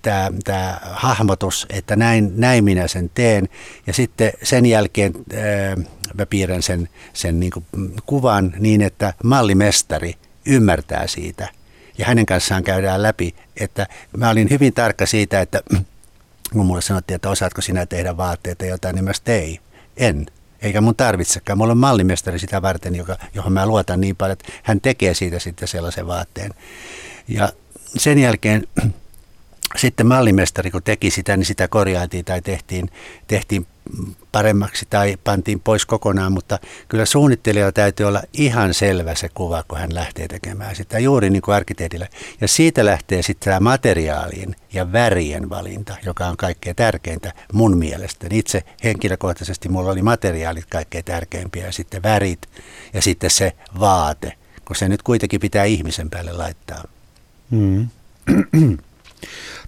[0.02, 3.48] tämä, tämä hahmotus, että näin, näin minä sen teen.
[3.86, 5.76] Ja sitten sen jälkeen ää,
[6.14, 7.52] mä piirrän sen, sen niin
[8.06, 10.14] kuvan niin, että mallimestari
[10.46, 11.48] ymmärtää siitä.
[11.98, 15.62] Ja hänen kanssaan käydään läpi, että mä olin hyvin tarkka siitä, että
[16.52, 19.60] kun mulle sanottiin, että osaatko sinä tehdä vaatteita jotain, niin mä tein.
[19.96, 20.26] En
[20.66, 21.58] eikä mun tarvitsekaan.
[21.58, 25.38] Mulla on mallimestari sitä varten, joka, johon mä luotan niin paljon, että hän tekee siitä
[25.38, 26.54] sitten sellaisen vaatteen.
[27.28, 27.52] Ja
[27.96, 28.66] sen jälkeen
[29.76, 32.90] sitten mallimestari, kun teki sitä, niin sitä korjailtiin tai tehtiin,
[33.26, 33.66] tehtiin
[34.32, 39.78] paremmaksi tai pantiin pois kokonaan, mutta kyllä suunnittelijalla täytyy olla ihan selvä se kuva, kun
[39.78, 42.08] hän lähtee tekemään sitä, juuri niin kuin arkkitehdillä.
[42.40, 48.26] Ja siitä lähtee sitten tämä materiaalin ja värien valinta, joka on kaikkein tärkeintä mun mielestä.
[48.30, 52.48] Itse henkilökohtaisesti mulla oli materiaalit kaikkein tärkeimpiä ja sitten värit
[52.92, 54.32] ja sitten se vaate,
[54.64, 56.84] kun se nyt kuitenkin pitää ihmisen päälle laittaa.
[57.50, 57.88] Mm.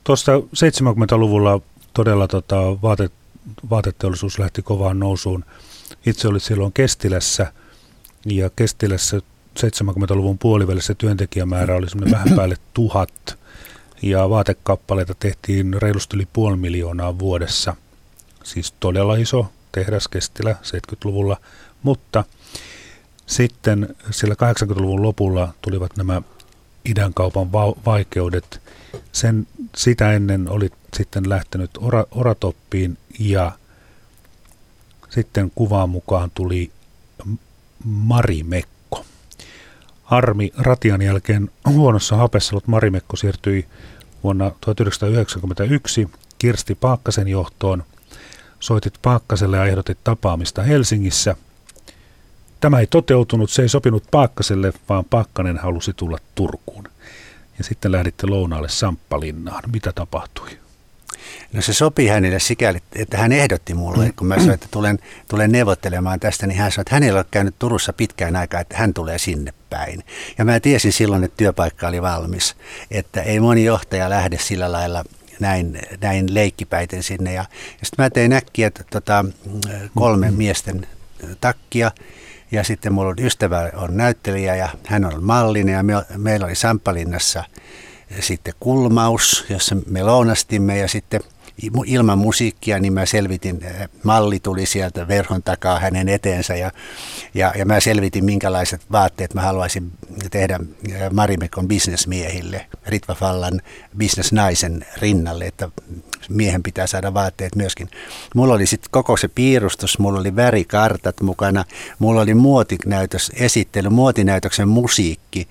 [0.05, 1.61] Tuosta 70-luvulla
[1.95, 3.11] todella tota, vaate,
[3.71, 5.45] vaateteollisuus lähti kovaan nousuun.
[6.07, 7.53] Itse olin silloin Kestilässä
[8.25, 9.21] ja Kestilässä
[9.59, 13.39] 70-luvun puolivälissä työntekijämäärä oli semmoinen vähän päälle tuhat
[14.03, 17.77] ja vaatekappaleita tehtiin reilusti yli puoli miljoonaa vuodessa.
[18.45, 21.37] Siis todella iso tehdas Kestilä 70-luvulla,
[21.83, 22.25] mutta
[23.27, 26.23] sitten sillä 80-luvun lopulla tulivat nämä
[26.85, 28.61] idänkaupan va- vaikeudet
[29.13, 33.53] sen, sitä ennen oli sitten lähtenyt ora, Oratoppiin ja
[35.09, 36.71] sitten kuvaan mukaan tuli
[37.85, 39.05] Marimekko.
[40.05, 43.67] Armi Ratian jälkeen huonossa hapessa ollut Marimekko siirtyi
[44.25, 47.85] vuonna 1991 Kirsti Paakkasen johtoon.
[48.61, 51.37] Soitit Paakkaselle ja ehdotit tapaamista Helsingissä.
[52.61, 56.85] Tämä ei toteutunut, se ei sopinut Paakkaselle, vaan Paakkanen halusi tulla Turkuun.
[57.59, 59.63] ja sitten lähditte lounaalle Samppalinnaan.
[59.73, 60.68] Mitä tapahtui?
[61.53, 65.53] No se sopii hänelle sikäli, että hän ehdotti mulle, kun mä sanoin, että tulen, tulen
[65.53, 69.19] neuvottelemaan tästä, niin hän sanoi, että hänellä on käynyt Turussa pitkään aikaa, että hän tulee
[69.19, 70.05] sinne päin.
[70.39, 72.57] Ja mä tiesin silloin, että työpaikka oli valmis,
[72.91, 75.05] että ei moni johtaja lähde sillä lailla
[75.41, 77.33] näin, näin leikkipäiten sinne.
[77.33, 77.45] Ja,
[77.81, 79.25] ja sitten mä tein äkkiä tota,
[79.95, 80.39] kolme mm-hmm.
[80.39, 80.87] miesten
[81.41, 81.91] takkia,
[82.53, 86.55] ja sitten mulla on ystävä on näyttelijä ja hän on mallinen ja me, meillä oli
[86.55, 87.45] Samppalinnassa
[88.21, 91.21] sitten kulmaus, jossa me lounastimme ja sitten–
[91.87, 96.71] ilman musiikkia, niin mä selvitin, äh, malli tuli sieltä verhon takaa hänen eteensä ja,
[97.35, 99.93] ja, ja mä selvitin, minkälaiset vaatteet mä haluaisin
[100.31, 103.61] tehdä äh, Marimekon bisnesmiehille, Ritva Fallan
[103.97, 105.69] bisnesnaisen rinnalle, että
[106.29, 107.91] miehen pitää saada vaatteet myöskin.
[108.35, 111.65] Mulla oli sitten koko se piirustus, mulla oli värikartat mukana,
[111.99, 115.49] mulla oli muotinäytös, esittely, muotinäytöksen musiikki,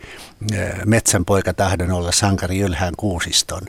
[0.86, 3.62] Metsän poika tahdon olla sankari ylhään kuusiston,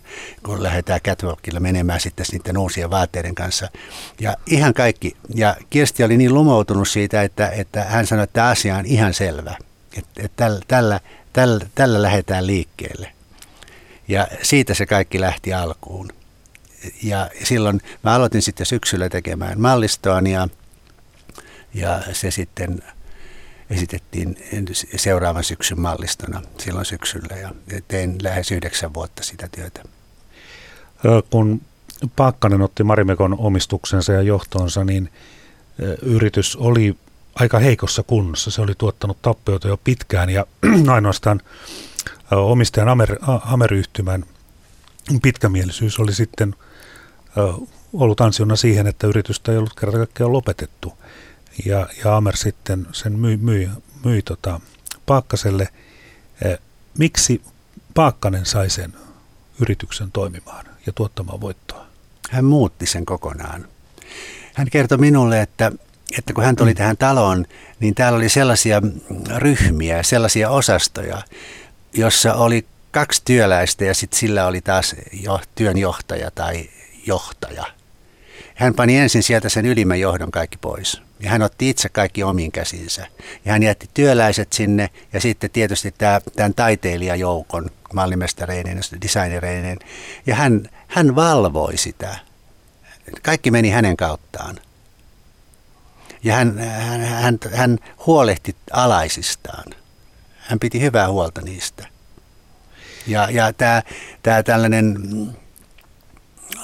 [0.43, 3.69] kun lähdetään catwalkilla menemään sitten niiden uusien vaatteiden kanssa.
[4.21, 5.17] Ja ihan kaikki.
[5.35, 9.57] Ja Kirsti oli niin lumoutunut siitä, että, että hän sanoi, että asia on ihan selvä.
[9.97, 11.01] Että, että tällä, tällä,
[11.33, 13.13] tällä, tällä lähdetään liikkeelle.
[14.09, 16.13] Ja siitä se kaikki lähti alkuun.
[17.03, 20.49] Ja silloin mä aloitin sitten syksyllä tekemään mallistoa ja,
[21.75, 22.83] ja se sitten
[23.71, 24.37] esitettiin
[24.97, 27.53] seuraavan syksyn mallistona silloin syksyllä ja
[27.89, 29.83] tein lähes yhdeksän vuotta sitä työtä.
[31.31, 31.61] Kun
[32.17, 35.11] Paakkanen otti Marimekon omistuksensa ja johtonsa, niin
[36.03, 36.97] yritys oli
[37.35, 38.51] aika heikossa kunnossa.
[38.51, 40.47] Se oli tuottanut tappioita jo pitkään ja
[40.95, 41.41] ainoastaan
[42.31, 44.25] omistajan Amer, Amer-yhtymän
[45.23, 46.55] pitkämielisyys oli sitten
[47.93, 50.93] ollut ansiona siihen, että yritystä ei ollut kerta kaikkiaan lopetettu
[51.65, 53.71] ja, ja Amer sitten sen myi, myi,
[54.05, 54.61] myi tota
[55.07, 55.69] Paakkaselle.
[56.45, 56.59] Eh,
[56.99, 57.43] miksi
[57.95, 58.95] Paakkanen sai sen
[59.61, 61.87] yrityksen toimimaan ja tuottamaan voittoa?
[62.31, 63.69] Hän muutti sen kokonaan.
[64.55, 65.73] Hän kertoi minulle, että,
[66.19, 66.77] että kun hän tuli mm.
[66.77, 67.47] tähän taloon,
[67.81, 68.83] niin täällä oli sellaisia
[69.37, 71.23] ryhmiä, sellaisia osastoja,
[71.95, 76.71] jossa oli kaksi työläistä ja sitten sillä oli taas jo, työnjohtaja tai
[77.07, 77.65] johtaja.
[78.55, 81.08] Hän pani ensin sieltä sen ylimmän johdon kaikki pois.
[81.21, 83.07] Ja hän otti itse kaikki omiin käsinsä.
[83.45, 89.79] Ja hän jätti työläiset sinne ja sitten tietysti tämä, tämän taiteilijajoukon, mallimestareinen, designereinen.
[90.27, 92.17] Ja hän, hän valvoi sitä.
[93.23, 94.57] Kaikki meni hänen kauttaan.
[96.25, 99.65] Ja hän, hän, hän, hän huolehti alaisistaan.
[100.39, 101.87] Hän piti hyvää huolta niistä.
[103.07, 103.83] Ja, ja tämä,
[104.23, 104.97] tämä tällainen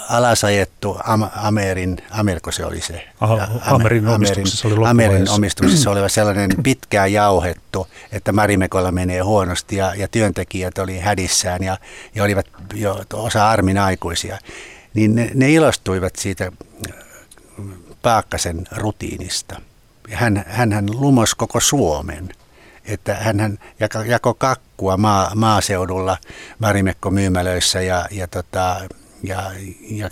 [0.09, 3.09] alasajettu Am- Amerin, Ameriko se oli se.
[3.21, 9.95] Aha, Amerin omistuksessa oli Amerin omistuksessa oleva sellainen pitkään jauhettu, että Marimekolla menee huonosti ja,
[9.95, 11.79] ja työntekijät oli hädissään ja,
[12.15, 14.39] ja olivat jo osa armin aikuisia.
[14.95, 16.53] Niin ne, ne ilostuivat siitä
[18.03, 19.61] Paakkasen rutiinista.
[20.11, 22.29] Hän, hän lumos koko Suomen
[22.87, 23.59] että hän
[24.07, 26.17] jako kakkua maa, maaseudulla
[26.59, 28.81] Marimekko myymälöissä ja, ja tota,
[29.25, 29.51] ja,
[29.91, 30.09] ja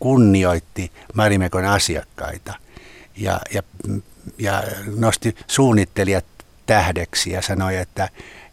[0.00, 2.54] kunnioitti Marimekon asiakkaita
[3.16, 3.62] ja, ja,
[4.38, 4.62] ja
[4.96, 6.24] nosti suunnittelijat
[6.66, 8.08] tähdeksi ja sanoi, että,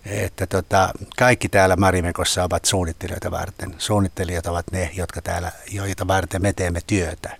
[0.06, 3.76] että tota, kaikki täällä Marimekossa ovat suunnittelijoita varten.
[3.78, 7.38] Suunnittelijat ovat ne, jotka täällä, joita varten me teemme työtä.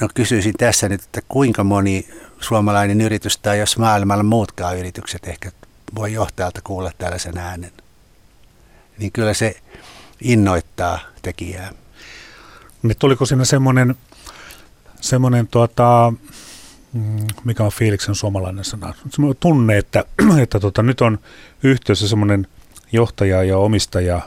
[0.00, 2.08] No kysyisin tässä nyt, että kuinka moni
[2.40, 5.52] suomalainen yritys tai jos maailmalla muutkaan yritykset ehkä
[5.94, 7.72] voi johtajalta kuulla tällaisen äänen.
[8.98, 9.56] Niin kyllä se
[10.20, 11.70] innoittaa tekijää.
[12.82, 13.94] Niin tuliko siinä semmoinen,
[15.00, 16.12] semmoinen tuota,
[16.92, 20.04] mm, mikä on fiiliksen suomalainen sana, semmoinen tunne, että,
[20.42, 21.18] että tota, nyt on
[21.62, 22.46] yhteydessä semmoinen
[22.92, 24.20] johtaja ja omistaja,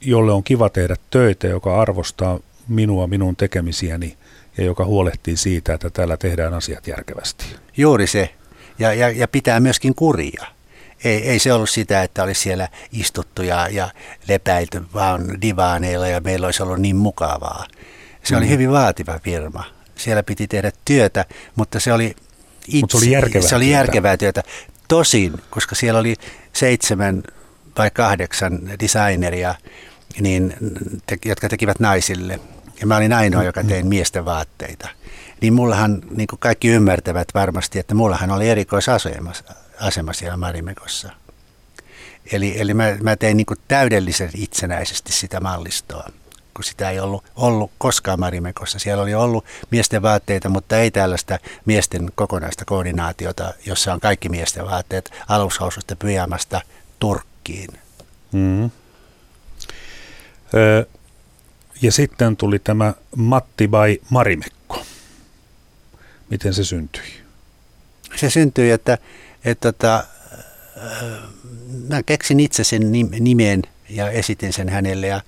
[0.00, 4.16] jolle on kiva tehdä töitä, joka arvostaa minua, minun tekemisiäni
[4.58, 7.44] ja joka huolehtii siitä, että täällä tehdään asiat järkevästi.
[7.76, 8.34] Juuri se.
[8.78, 10.46] Ja, ja, ja pitää myöskin kuria
[11.04, 13.90] ei, ei se ollut sitä, että olisi siellä istuttu ja, ja
[14.28, 17.66] lepäilty vaan divaaneilla ja meillä olisi ollut niin mukavaa.
[18.22, 18.38] Se mm.
[18.38, 19.64] oli hyvin vaativa firma.
[19.96, 21.24] Siellä piti tehdä työtä,
[21.56, 22.16] mutta se oli
[22.66, 24.42] itse, Mut se oli järkevää, se oli järkevää työtä.
[24.88, 26.16] Tosin, koska siellä oli
[26.52, 27.22] seitsemän
[27.78, 29.54] vai kahdeksan designeria,
[30.20, 30.54] niin,
[31.06, 32.40] te, jotka tekivät naisille.
[32.80, 34.88] Ja mä olin ainoa, joka tein miesten vaatteita.
[35.40, 39.32] Niin mullahan, niin kuin kaikki ymmärtävät varmasti, että mullahan oli erikoisasema
[39.80, 41.10] asema siellä Marimekossa.
[42.32, 46.10] Eli, eli mä, mä tein niin täydellisen itsenäisesti sitä mallistoa,
[46.54, 48.78] kun sitä ei ollut, ollut koskaan Marimekossa.
[48.78, 54.64] Siellä oli ollut miesten vaatteita, mutta ei tällaista miesten kokonaista koordinaatiota, jossa on kaikki miesten
[54.64, 56.60] vaatteet alushoususta, pyjamasta,
[56.98, 57.78] turkki takkiin.
[58.32, 58.70] Mm.
[60.54, 60.84] Öö,
[61.82, 64.82] ja sitten tuli tämä Matti by Marimekko.
[66.30, 67.22] Miten se syntyi?
[68.16, 68.98] Se syntyi, että,
[69.44, 70.04] että tota,
[71.88, 75.20] mä keksin itse sen nimen ja esitin sen hänelle ja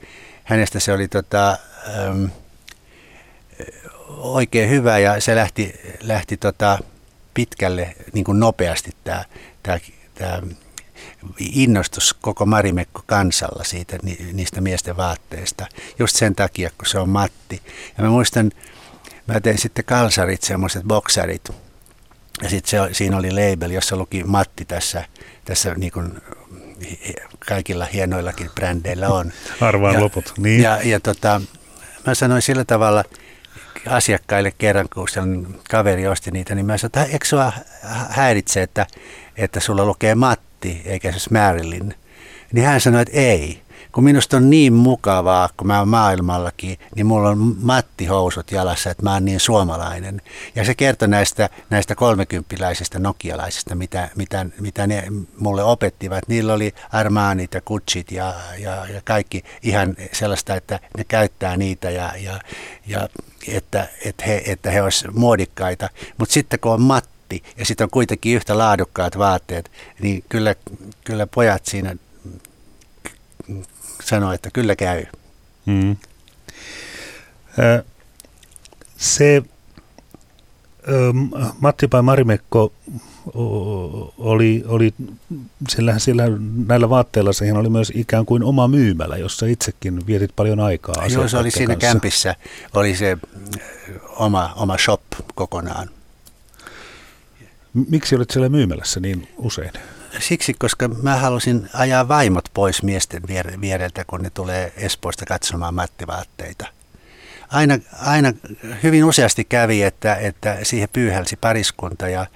[0.44, 1.58] hänestä se oli tota,
[1.98, 2.24] ähm,
[4.08, 6.78] oikein hyvä ja se lähti, lähti tota
[7.34, 9.24] pitkälle niin kuin nopeasti tämä,
[9.62, 9.78] tämä,
[10.14, 10.42] tämä
[11.38, 13.98] innostus koko Marimekko kansalla siitä,
[14.32, 15.66] niistä miesten vaatteista.
[15.98, 17.62] Just sen takia, kun se on Matti.
[17.98, 18.52] Ja mä muistan,
[19.26, 21.63] mä tein sitten kalsarit, semmoiset boksarit.
[22.42, 25.04] Ja sitten siinä oli label, jossa luki Matti tässä,
[25.44, 26.22] tässä niin kuin
[27.48, 29.32] kaikilla hienoillakin brändeillä on.
[29.60, 30.62] Arvaan ja, loput, niin.
[30.62, 31.40] Ja, ja tota,
[32.06, 33.04] mä sanoin sillä tavalla
[33.86, 37.52] asiakkaille kerran, kun sen kaveri osti niitä, niin mä sanoin, että eikö sua
[38.08, 38.86] häiritse, että,
[39.36, 41.94] että sulla lukee Matti eikä se Marilyn.
[42.52, 43.63] Niin hän sanoi, että ei
[43.94, 48.90] kun minusta on niin mukavaa, kun mä oon maailmallakin, niin mulla on Matti housut jalassa,
[48.90, 50.22] että mä oon niin suomalainen.
[50.54, 55.04] Ja se kertoi näistä, näistä kolmekymppiläisistä nokialaisista, mitä, mitä, mitä ne
[55.38, 56.28] mulle opettivat.
[56.28, 61.90] Niillä oli Armaanit ja Kutsit ja, ja, ja kaikki ihan sellaista, että ne käyttää niitä
[61.90, 62.40] ja, ja,
[62.86, 63.08] ja
[63.48, 65.88] että, että, he, että he olisivat muodikkaita.
[66.18, 70.54] Mutta sitten kun on Matti ja sitten on kuitenkin yhtä laadukkaat vaatteet, niin kyllä,
[71.04, 71.96] kyllä pojat siinä
[74.04, 75.04] sanoi, että kyllä käy.
[75.66, 75.96] Hmm.
[78.96, 79.42] Se
[81.60, 82.72] Matti Pai Marimekko
[84.18, 84.94] oli, oli
[85.68, 86.24] sillä, sillä,
[86.66, 91.28] näillä vaatteilla siihen oli myös ikään kuin oma myymälä, jossa itsekin vietit paljon aikaa Joo,
[91.28, 91.88] se oli siinä kanssa.
[91.88, 92.36] kämpissä,
[92.74, 93.18] oli se
[94.08, 95.00] oma, oma shop
[95.34, 95.90] kokonaan.
[97.88, 99.72] Miksi olit siellä myymälässä niin usein?
[100.18, 103.22] Siksi, koska mä halusin ajaa vaimot pois miesten
[103.60, 106.66] viereltä, kun ne tulee Espoosta katsomaan mattivaatteita.
[107.48, 108.32] Aina, aina
[108.82, 112.26] hyvin useasti kävi, että, että siihen pyyhälsi pariskunta ja,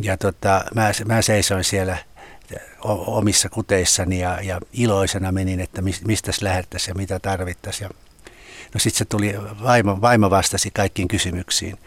[0.00, 1.96] ja tota, mä, mä seisoin siellä
[3.06, 7.90] omissa kuteissani ja, ja iloisena menin, että mistä lähettäisiin ja mitä tarvittaisiin.
[8.74, 11.78] No sitten se tuli, vaimo, vaimo vastasi kaikkiin kysymyksiin,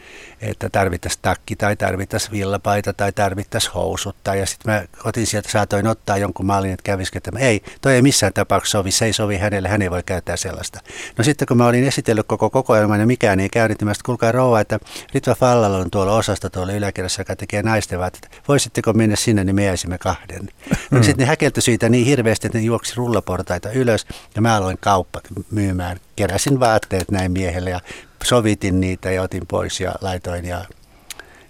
[0.51, 4.15] että tarvittaisiin takki tai tarvittaisiin villapaita tai tarvittaisiin housut.
[4.23, 7.93] Tai, ja sitten mä otin sieltä, saatoin ottaa jonkun mallin, että kävisikö että ei, toi
[7.93, 10.79] ei missään tapauksessa sovi, se ei sovi hänelle, hän ei voi käyttää sellaista.
[11.17, 14.05] No sitten kun mä olin esitellyt koko kokoelman ja mikään ei käynyt, niin mä sitten
[14.05, 14.79] kuulkaa rouva, että
[15.13, 18.27] Ritva Fallalla on tuolla osasta tuolla yläkerrassa, joka tekee naisten vaatteita.
[18.47, 20.49] Voisitteko mennä sinne, niin me jäisimme kahden.
[20.91, 24.05] No, sitten ne häkeltyi siitä niin hirveästi, että ne juoksi rullaportaita ylös
[24.36, 27.79] ja mä aloin kauppa myymään keräsin vaatteet näin miehelle ja
[28.25, 30.65] sovitin niitä ja otin pois ja laitoin ja,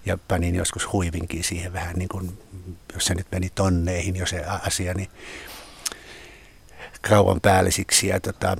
[0.06, 2.38] ja panin joskus huivinkin siihen vähän niin kuin,
[2.94, 5.08] jos se nyt meni tonneihin jo se asia, niin
[7.08, 8.56] kauan päällisiksi ja, tota,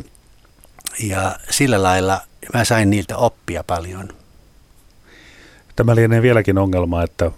[1.03, 2.21] ja sillä lailla
[2.55, 4.09] mä sain niiltä oppia paljon.
[5.77, 7.31] Tämä lienee vieläkin ongelma, että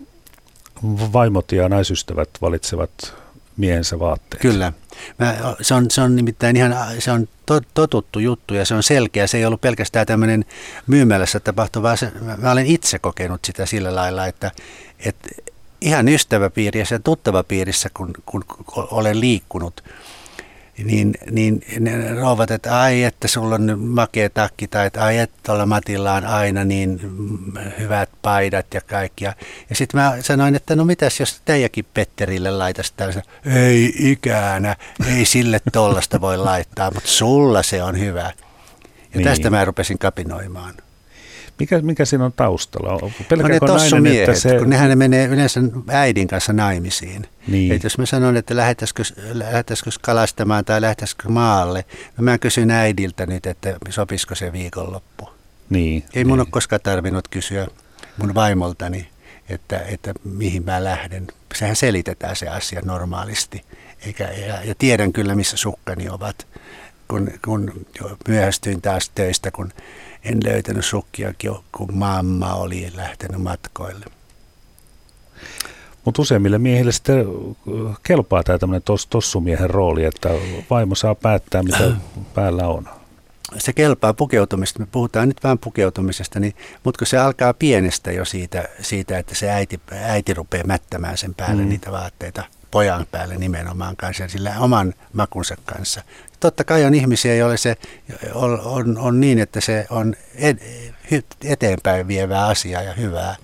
[1.13, 3.15] vaimot ja naisystävät valitsevat
[3.59, 4.43] miehensä vaatteet.
[4.43, 4.73] Kyllä.
[5.19, 7.29] Mä, se, on, se on nimittäin ihan se on
[7.75, 9.27] totuttu juttu ja se on selkeä.
[9.27, 10.45] Se ei ollut pelkästään tämmöinen
[10.87, 11.97] myymälässä tapahtuva.
[11.97, 14.51] Se, mä olen itse kokenut sitä sillä lailla, että,
[14.99, 15.29] että
[15.81, 18.45] ihan ystäväpiirissä ja tuttavapiirissä, kun, kun
[18.91, 19.85] olen liikkunut–
[20.85, 25.19] niin, niin ne rouvat, että ai, että sulla on nyt makea takki, tai että ai,
[25.19, 27.01] että tuolla Matilla on aina niin
[27.79, 29.25] hyvät paidat ja kaikki.
[29.25, 29.35] Ja,
[29.71, 34.77] ja sitten mä sanoin, että no mitäs jos teijäkin Petterille laitaisi tällaisen, ei ikäänä,
[35.17, 38.21] ei sille tollasta voi laittaa, mutta sulla se on hyvä.
[38.23, 38.35] Ja
[39.15, 39.25] niin.
[39.25, 40.75] tästä mä rupesin kapinoimaan.
[41.59, 43.11] Mikä, mikä siinä on taustalla?
[43.29, 44.59] Pelkääkö no ne nainen, miehet, että se...
[44.59, 47.27] kun nehän ne menee yleensä äidin kanssa naimisiin.
[47.49, 47.73] Niin.
[47.73, 51.85] Et jos mä sanon, että lähetäisikö kalastamaan tai lähetäisikö maalle,
[52.17, 55.31] no mä kysyn äidiltä nyt, että sopisiko se viikonloppu.
[55.71, 56.41] Niin, Ei mun niin.
[56.41, 57.67] ole koskaan tarvinnut kysyä
[58.17, 59.09] mun vaimoltani,
[59.49, 61.27] että, että mihin mä lähden.
[61.55, 63.65] Sehän selitetään se asia normaalisti.
[64.07, 66.47] Eikä, ja, ja tiedän kyllä, missä sukkani ovat,
[67.09, 67.87] kun, kun
[68.29, 69.73] myöhästyin taas töistä, kun
[70.25, 71.35] en löytänyt sukkia,
[71.73, 74.07] kun mamma oli lähtenyt matkoille.
[76.05, 77.27] Mutta useimmille miehille sitten
[78.03, 80.29] kelpaa tämä tämmöinen tos, tossumiehen rooli, että
[80.71, 81.91] vaimo saa päättää, mitä
[82.35, 82.89] päällä on.
[83.59, 84.79] Se kelpaa pukeutumista.
[84.81, 89.35] Me puhutaan nyt vähän pukeutumisesta, niin, mutta kun se alkaa pienestä jo siitä, siitä että
[89.35, 91.69] se äiti, äiti rupeaa mättämään sen päälle mm.
[91.69, 96.03] niitä vaatteita pojan päälle nimenomaan kanssa, sillä oman makunsa kanssa,
[96.41, 97.77] totta kai on ihmisiä, joille se
[98.35, 100.15] on, on, on niin, että se on
[101.45, 103.37] eteenpäin vievää asiaa ja hyvää.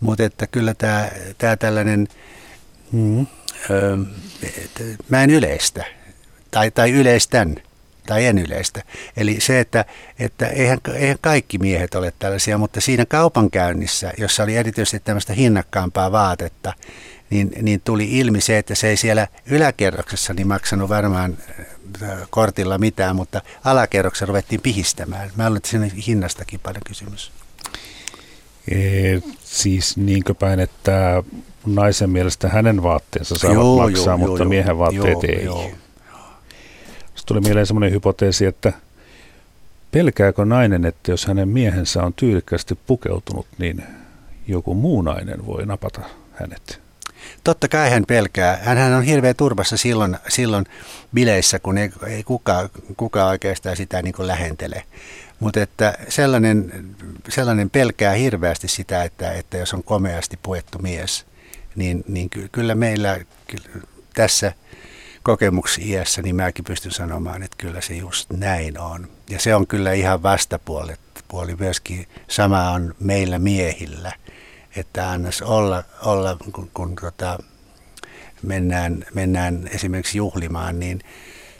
[0.00, 2.08] Mutta että kyllä tämä, tämä tällainen
[2.92, 3.26] mm,
[3.70, 3.96] öö,
[5.08, 5.84] mä en yleistä
[6.50, 7.56] tai, tai yleistän
[8.06, 8.82] tai en yleistä.
[9.16, 9.84] Eli se, että,
[10.18, 16.12] että eihän, eihän kaikki miehet ole tällaisia, mutta siinä kaupankäynnissä, jossa oli erityisesti tämmöistä hinnakkaampaa
[16.12, 16.72] vaatetta,
[17.30, 21.38] niin, niin tuli ilmi se, että se ei siellä yläkerroksessa niin maksanut varmaan
[22.02, 25.30] äh, kortilla mitään, mutta alakerroksessa ruvettiin pihistämään.
[25.36, 27.32] Mä olen, että siinä hinnastakin paljon kysymys.
[28.68, 28.76] E,
[29.44, 31.22] siis niinkö päin, että
[31.66, 35.44] naisen mielestä hänen vaatteensa saavat joo, maksaa, joo, mutta joo, miehen vaatteet joo, ei.
[35.44, 35.70] Joo.
[37.14, 38.72] Sitten tuli mieleen semmoinen hypoteesi, että
[39.90, 43.84] pelkääkö nainen, että jos hänen miehensä on tyylikkästi pukeutunut, niin
[44.48, 46.00] joku muu nainen voi napata
[46.32, 46.83] hänet?
[47.44, 48.58] Totta kai hän pelkää.
[48.62, 50.66] Hän on hirveän turvassa silloin, silloin
[51.14, 54.82] bileissä, kun ei, ei kukaan kuka oikeastaan sitä niin kuin lähentele.
[55.40, 56.86] Mutta että sellainen,
[57.28, 61.26] sellainen pelkää hirveästi sitä, että, että jos on komeasti puettu mies,
[61.76, 63.68] niin, niin kyllä meillä kyllä
[64.14, 64.52] tässä
[65.22, 69.08] kokemuksiässä, niin mäkin pystyn sanomaan, että kyllä se just näin on.
[69.30, 70.92] Ja se on kyllä ihan vastapuoli
[71.28, 72.06] puoli myöskin.
[72.28, 74.12] Sama on meillä miehillä–
[74.76, 77.38] että annas olla, olla kun, kun tota,
[78.42, 81.00] mennään, mennään esimerkiksi juhlimaan, niin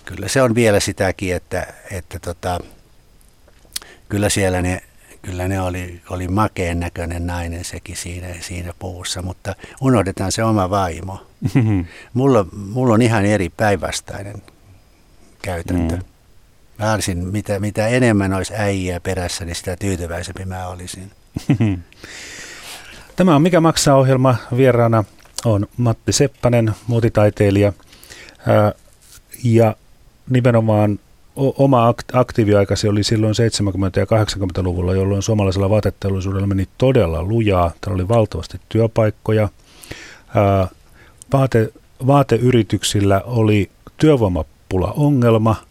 [0.04, 2.60] kyllä se on vielä sitäkin, että, että tota,
[4.08, 4.82] kyllä siellä ne,
[5.22, 10.70] kyllä ne oli, oli makeen näköinen nainen sekin siinä, siinä puussa, mutta unohdetaan se oma
[10.70, 11.26] vaimo.
[12.14, 14.42] mulla, mulla on ihan eri päinvastainen
[15.42, 15.96] käytäntö.
[15.96, 16.02] Mm.
[16.80, 21.10] Varsin, mitä, mitä enemmän olisi äijää perässä, niin sitä tyytyväisempi mä olisin.
[23.16, 24.36] Tämä on Mikä maksaa ohjelma.
[24.56, 25.04] Vieraana
[25.44, 27.72] on Matti Seppänen, muotitaiteilija.
[29.44, 29.76] Ja
[30.30, 30.98] nimenomaan
[31.36, 37.72] oma aktiiviaikasi oli silloin 70- ja 80-luvulla, jolloin suomalaisella vaateteollisuudella meni todella lujaa.
[37.80, 39.48] Täällä oli valtavasti työpaikkoja.
[41.32, 41.72] Vaate,
[42.06, 45.56] vaateyrityksillä oli työvoimapula ongelma–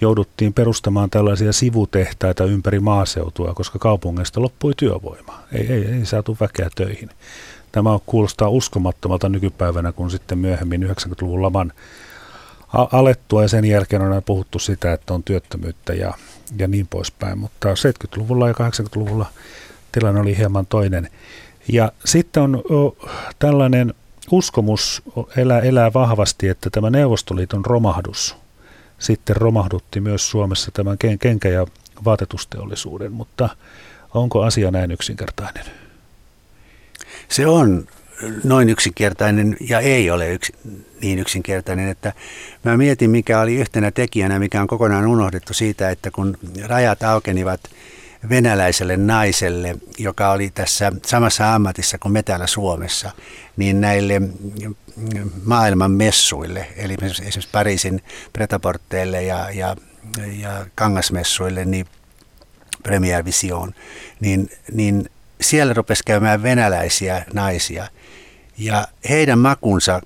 [0.00, 5.40] jouduttiin perustamaan tällaisia sivutehtaita ympäri maaseutua, koska kaupungeista loppui työvoima.
[5.52, 7.10] Ei, ei, ei saatu väkeä töihin.
[7.72, 11.72] Tämä kuulostaa uskomattomalta nykypäivänä, kun sitten myöhemmin 90-luvun laman
[12.72, 16.14] alettua ja sen jälkeen on puhuttu sitä, että on työttömyyttä ja,
[16.58, 17.38] ja niin poispäin.
[17.38, 19.26] Mutta 70-luvulla ja 80-luvulla
[19.92, 21.10] tilanne oli hieman toinen.
[21.68, 22.62] Ja sitten on
[23.38, 23.94] tällainen
[24.30, 25.02] uskomus
[25.36, 28.36] elää, elää vahvasti, että tämä Neuvostoliiton romahdus–
[28.98, 31.66] sitten romahdutti myös Suomessa tämän kenkä- ja
[32.04, 33.48] vaatetusteollisuuden, mutta
[34.14, 35.64] onko asia näin yksinkertainen?
[37.28, 37.88] Se on
[38.44, 40.52] noin yksinkertainen ja ei ole yks,
[41.00, 42.12] niin yksinkertainen, että
[42.64, 47.60] mä mietin mikä oli yhtenä tekijänä, mikä on kokonaan unohdettu siitä, että kun rajat aukenivat
[48.28, 53.10] venäläiselle naiselle, joka oli tässä samassa ammatissa kuin me täällä Suomessa,
[53.56, 54.22] niin näille
[55.44, 58.02] maailman messuille, eli esimerkiksi Pariisin
[58.32, 59.76] pretaporteille ja, ja,
[60.40, 61.86] ja kangasmessuille, niin
[62.82, 63.74] Premier Vision,
[64.20, 65.10] niin, niin
[65.40, 67.88] siellä rupesi käymään venäläisiä naisia.
[68.58, 70.00] Ja heidän makunsa,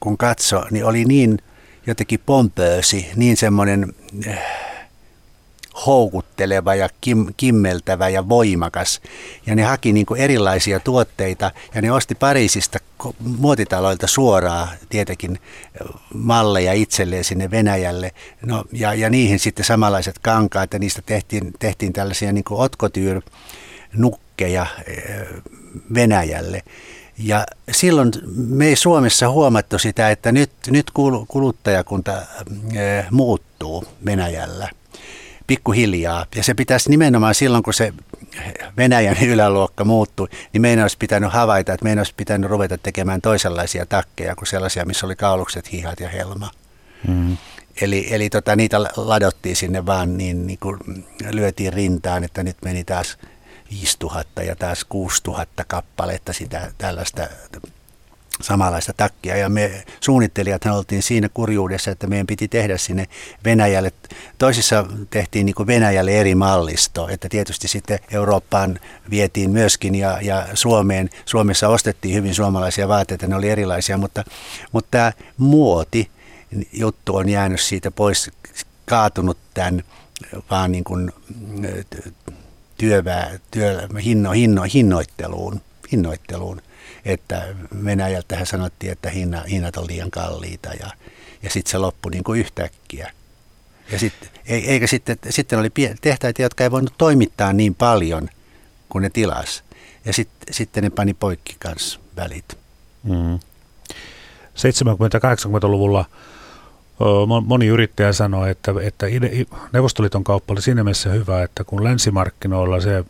[0.00, 1.38] kun katso, niin oli niin
[1.86, 3.94] jotenkin pompöösi, niin semmoinen
[5.86, 9.00] houkutteleva ja kim, kimmeltävä ja voimakas.
[9.46, 12.78] Ja ne haki niin kuin erilaisia tuotteita ja ne osti Pariisista
[13.18, 15.38] muotitaloilta suoraan tietenkin
[16.14, 18.10] malleja itselleen sinne Venäjälle.
[18.42, 23.22] No, ja, ja niihin sitten samanlaiset kankaat ja niistä tehtiin, tehtiin tällaisia niin otkotyr
[23.92, 24.66] nukkeja
[25.94, 26.62] Venäjälle.
[27.18, 30.90] Ja silloin me ei Suomessa huomattu sitä, että nyt, nyt
[31.28, 32.22] kuluttajakunta
[33.10, 34.68] muuttuu Venäjällä–
[35.52, 36.26] pikkuhiljaa.
[36.34, 37.92] Ja se pitäisi nimenomaan silloin, kun se
[38.76, 43.86] Venäjän yläluokka muuttui, niin meidän olisi pitänyt havaita, että meidän olisi pitänyt ruveta tekemään toisenlaisia
[43.86, 46.50] takkeja kuin sellaisia, missä oli kaulukset, hihat ja helma.
[47.08, 47.36] Mm.
[47.80, 50.78] Eli, eli tota, niitä ladottiin sinne vaan niin, niin kuin
[51.30, 53.18] lyötiin rintaan, että nyt meni taas
[53.70, 57.22] 5000 ja taas 6000 kappaletta sitä tällaista
[58.42, 59.36] samanlaista takkia.
[59.36, 63.06] Ja me suunnittelijat oltiin siinä kurjuudessa, että meidän piti tehdä sinne
[63.44, 63.92] Venäjälle.
[64.38, 68.78] Toisissa tehtiin niin Venäjälle eri mallisto, että tietysti sitten Eurooppaan
[69.10, 71.10] vietiin myöskin ja, ja Suomeen.
[71.24, 74.24] Suomessa ostettiin hyvin suomalaisia vaatteita, ne oli erilaisia, mutta,
[74.72, 76.10] mutta tämä muoti
[76.72, 78.30] juttu on jäänyt siitä pois,
[78.86, 79.82] kaatunut tämän
[80.50, 81.12] vaan niin kuin
[82.78, 85.60] työvää, työ, hinno, hinno, hinnoitteluun,
[85.92, 86.62] hinnoitteluun
[87.04, 87.54] että
[87.84, 90.90] Venäjältähän sanottiin, että hinna, hinnat on liian kalliita ja,
[91.42, 93.12] ja sitten se loppui niin kuin yhtäkkiä.
[93.92, 94.14] Ja sit,
[94.46, 95.70] eikä sitten, sitten oli
[96.00, 98.28] tehtaita, jotka ei voinut toimittaa niin paljon
[98.88, 99.64] kuin ne tilas.
[100.04, 102.58] Ja sit, sitten ne pani poikki kanssa välit.
[103.02, 103.38] Mm.
[104.56, 106.04] 70-80-luvulla
[107.46, 109.06] moni yrittäjä sanoi, että, että
[109.72, 113.04] Neuvostoliiton kauppa oli siinä mielessä hyvä, että kun länsimarkkinoilla se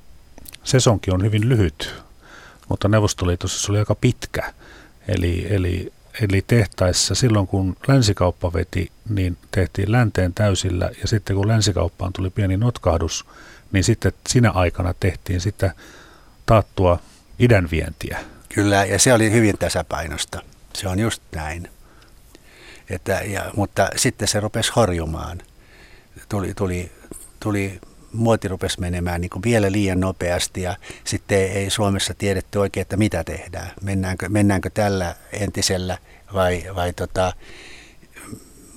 [0.64, 1.94] sesonki on hyvin lyhyt,
[2.68, 4.52] mutta Neuvostoliitossa se oli aika pitkä.
[5.08, 11.48] Eli, eli, eli tehtaissa silloin kun länsikauppa veti, niin tehtiin länteen täysillä ja sitten kun
[11.48, 13.24] länsikauppaan tuli pieni notkahdus,
[13.72, 15.74] niin sitten sinä aikana tehtiin sitä
[16.46, 16.98] taattua
[17.38, 18.18] idän vientiä.
[18.54, 20.40] Kyllä, ja se oli hyvin tasapainosta.
[20.74, 21.70] Se on just näin.
[22.90, 25.38] Että, ja, mutta sitten se rupesi horjumaan.
[26.28, 26.92] Tuli, tuli,
[27.40, 27.80] tuli,
[28.12, 32.96] muoti rupesi menemään niin kuin vielä liian nopeasti ja sitten ei Suomessa tiedetty oikein, että
[32.96, 33.70] mitä tehdään.
[33.82, 35.98] Mennäänkö, mennäänkö tällä entisellä
[36.34, 37.32] vai, vai tota,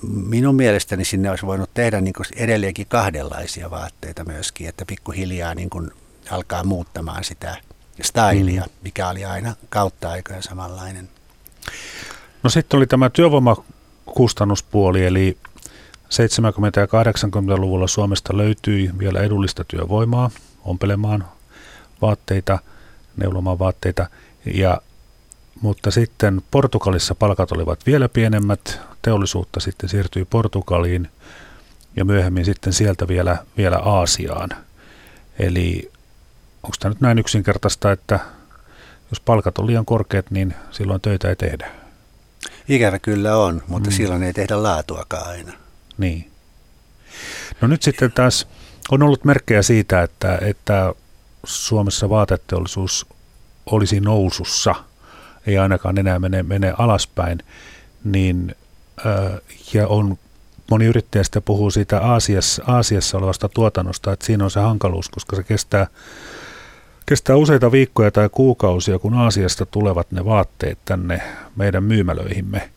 [0.02, 5.70] minun mielestäni sinne olisi voinut tehdä niin kuin edelleenkin kahdenlaisia vaatteita myöskin, että pikkuhiljaa niin
[5.70, 5.90] kuin
[6.30, 7.56] alkaa muuttamaan sitä
[8.02, 8.70] stylia, mm.
[8.82, 11.08] mikä oli aina kautta aikojen samanlainen.
[12.42, 15.38] No sitten oli tämä työvoimakustannuspuoli, eli
[16.06, 20.30] 70- ja 80-luvulla Suomesta löytyi vielä edullista työvoimaa
[20.64, 21.24] ompelemaan
[22.02, 22.58] vaatteita,
[23.16, 24.06] neulomaan vaatteita,
[24.54, 24.80] ja,
[25.60, 31.08] mutta sitten Portugalissa palkat olivat vielä pienemmät, teollisuutta sitten siirtyi Portugaliin
[31.96, 34.48] ja myöhemmin sitten sieltä vielä, vielä Aasiaan.
[35.38, 35.90] Eli
[36.62, 38.20] onko tämä nyt näin yksinkertaista, että
[39.10, 41.70] jos palkat on liian korkeat, niin silloin töitä ei tehdä?
[42.68, 43.94] Ikävä kyllä on, mutta mm.
[43.94, 45.65] silloin ei tehdä laatuakaan aina.
[45.98, 46.30] Niin.
[47.60, 48.48] No nyt sitten taas
[48.90, 50.94] on ollut merkkejä siitä, että, että
[51.44, 53.06] Suomessa vaateteollisuus
[53.66, 54.74] olisi nousussa,
[55.46, 57.38] ei ainakaan enää mene, mene alaspäin,
[58.04, 58.54] niin
[59.06, 59.40] äh,
[59.74, 60.18] ja on
[60.70, 65.36] moni yrittäjä sitten puhuu siitä Aasiassa, Aasiassa olevasta tuotannosta, että siinä on se hankaluus, koska
[65.36, 65.86] se kestää
[67.06, 71.22] Kestää useita viikkoja tai kuukausia, kun Aasiasta tulevat ne vaatteet tänne
[71.56, 72.70] meidän myymälöihimme,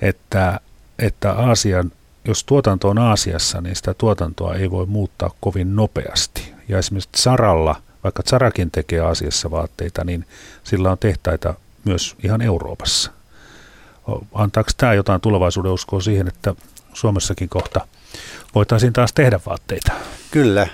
[0.00, 0.60] että,
[0.98, 1.92] että Aasian,
[2.30, 6.54] jos tuotanto on Aasiassa, niin sitä tuotantoa ei voi muuttaa kovin nopeasti.
[6.68, 10.26] Ja esimerkiksi Saralla, vaikka Sarakin tekee Aasiassa vaatteita, niin
[10.64, 11.54] sillä on tehtaita
[11.84, 13.10] myös ihan Euroopassa.
[14.34, 16.54] Antaako tämä jotain tulevaisuuden uskoa siihen, että
[16.92, 17.86] Suomessakin kohta
[18.54, 19.92] voitaisiin taas tehdä vaatteita?
[20.30, 20.66] Kyllä,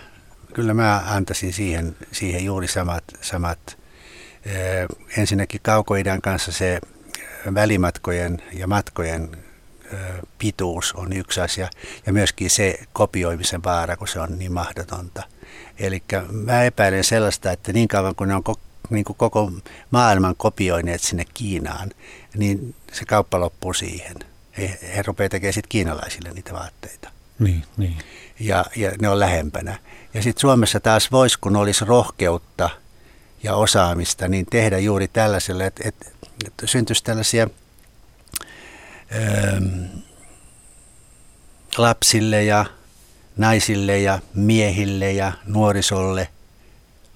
[0.54, 3.78] kyllä mä antaisin siihen, siihen juuri samat, samat
[4.46, 4.86] ee,
[5.16, 6.80] ensinnäkin kaukoidän kanssa se
[7.54, 9.45] välimatkojen ja matkojen
[10.39, 11.68] pituus on yksi asia
[12.07, 15.22] ja myöskin se kopioimisen vaara, kun se on niin mahdotonta.
[15.78, 18.61] Eli mä epäilen sellaista, että niin kauan kun ne on koko,
[18.91, 19.53] niin kuin koko
[19.91, 21.91] maailman kopioineet sinne Kiinaan,
[22.37, 24.16] niin se kauppa loppuu siihen.
[24.59, 27.11] He, he rupeaa tekemään sitten kiinalaisille niitä vaatteita.
[27.39, 27.97] Niin, niin.
[28.41, 29.78] Ja, ja ne on lähempänä.
[30.14, 32.70] Ja sitten Suomessa taas voisi, kun olisi rohkeutta
[33.43, 36.07] ja osaamista, niin tehdä juuri tällaiselle, että, että,
[36.64, 37.49] syntyisi tällaisia
[41.78, 42.64] lapsille ja
[43.36, 46.28] naisille ja miehille ja nuorisolle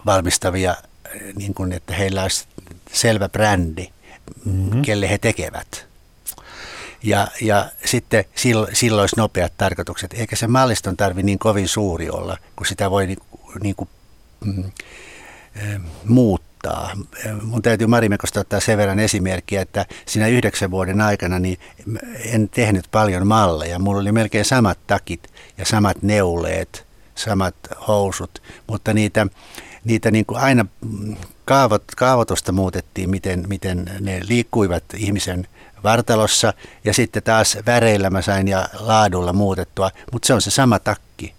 [0.07, 2.45] valmistavia, äh, niin kuin, että heillä olisi
[2.93, 3.88] selvä brändi,
[4.45, 4.82] mm-hmm.
[4.82, 5.86] kelle he tekevät.
[7.03, 10.12] Ja, ja sitten silloin, silloin olisi nopeat tarkoitukset.
[10.12, 13.18] Eikä se malliston tarvi niin kovin suuri olla, kun sitä voi niin,
[13.62, 13.88] niin kuin,
[14.45, 14.64] mm,
[15.57, 15.80] eh,
[16.65, 16.97] muuttaa.
[17.43, 21.59] Mun täytyy Marimekosta ottaa sen verran esimerkkiä, että siinä yhdeksän vuoden aikana niin
[22.25, 23.79] en tehnyt paljon malleja.
[23.79, 27.55] Mulla oli melkein samat takit ja samat neuleet, samat
[27.89, 29.27] housut, mutta niitä,
[29.85, 30.67] niitä niin kuin aina
[31.45, 35.47] kaavot, kaavoitusta muutettiin, miten, miten ne liikkuivat ihmisen–
[35.85, 36.55] vartalossa
[36.85, 41.35] ja sitten taas väreillä mä sain ja laadulla muutettua, mutta se on se sama takki.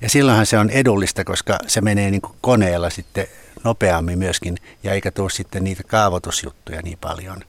[0.00, 3.26] Ja silloinhan se on edullista, koska se menee niin kuin koneella sitten
[3.64, 7.40] nopeammin myöskin ja eikä tule sitten niitä kaavoitusjuttuja niin paljon.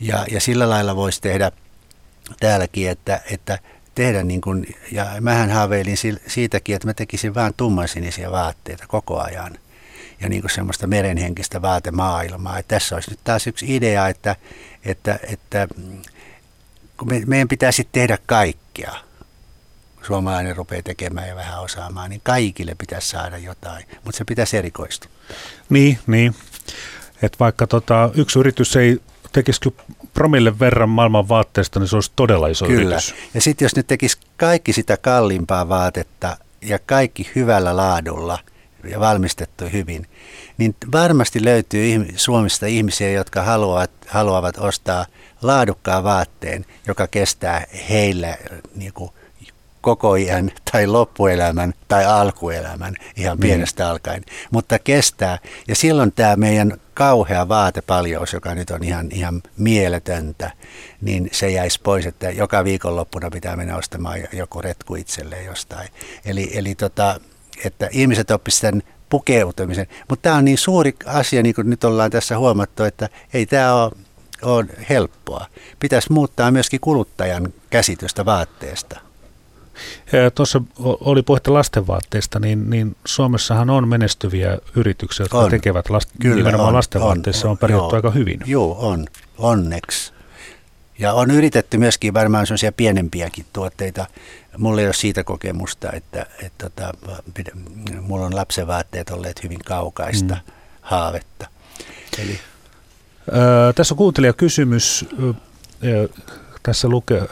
[0.00, 1.52] Ja, ja sillä lailla voisi tehdä
[2.40, 3.58] täälläkin, että, että
[3.94, 9.58] tehdä niin kuin, ja mähän haaveilin siitäkin, että mä tekisin vain tummansinisiä vaatteita koko ajan
[10.20, 12.58] ja niin kuin semmoista merenhenkistä vaatemaailmaa.
[12.58, 14.36] Että tässä olisi nyt taas yksi idea, että,
[14.84, 15.68] että, että
[16.96, 18.94] kun me, meidän pitäisi tehdä kaikkea,
[20.06, 25.10] suomalainen rupeaa tekemään ja vähän osaamaan, niin kaikille pitäisi saada jotain, mutta se pitäisi erikoistua.
[25.68, 26.34] Niin, niin.
[27.22, 29.00] Et vaikka tota, yksi yritys ei
[29.32, 29.60] tekisi
[30.14, 32.82] promille verran maailman vaatteesta, niin se olisi todella iso Kyllä.
[32.82, 33.14] yritys.
[33.34, 38.38] Ja sitten jos nyt tekisi kaikki sitä kalliimpaa vaatetta ja kaikki hyvällä laadulla
[38.90, 40.06] ja valmistettu hyvin,
[40.58, 45.06] niin varmasti löytyy Suomesta ihmisiä, jotka haluavat, haluavat ostaa
[45.42, 48.38] laadukkaan vaatteen, joka kestää heille
[48.74, 49.10] niin kuin
[49.86, 53.40] koko iän tai loppuelämän tai alkuelämän ihan niin.
[53.40, 53.90] pienestä mm.
[53.90, 55.38] alkaen, mutta kestää.
[55.68, 60.50] Ja silloin tämä meidän kauhea vaatepaljous, joka nyt on ihan, ihan mieletöntä,
[61.00, 65.88] niin se jäisi pois, että joka viikonloppuna pitää mennä ostamaan joku retku itselleen jostain.
[66.24, 67.20] Eli, eli tota,
[67.64, 69.86] että ihmiset oppisivat sen pukeutumisen.
[70.08, 73.74] Mutta tämä on niin suuri asia, niin kuin nyt ollaan tässä huomattu, että ei tämä
[73.74, 73.92] ole,
[74.42, 75.46] ole helppoa.
[75.78, 79.05] Pitäisi muuttaa myöskin kuluttajan käsitystä vaatteesta.
[80.34, 85.50] Tuossa oli puhetta lastenvaatteista, niin, niin Suomessahan on menestyviä yrityksiä, jotka on.
[85.50, 88.40] tekevät last, Kyllä, nimenomaan on, lastenvaatteissa, on, on, on pärjätty aika hyvin.
[88.46, 89.06] Joo, on,
[89.38, 90.12] onneksi.
[90.98, 94.06] Ja on yritetty myöskin varmaan sellaisia pienempiäkin tuotteita.
[94.58, 96.92] Mulla ei ole siitä kokemusta, että, että, että
[98.00, 100.52] mulla on lapsenvaatteet olleet hyvin kaukaista mm.
[100.80, 101.46] haavetta.
[102.18, 102.40] Eli...
[103.34, 105.04] Öö, tässä on kuuntelijakysymys.
[105.84, 106.08] Öö,
[106.62, 107.28] tässä lukee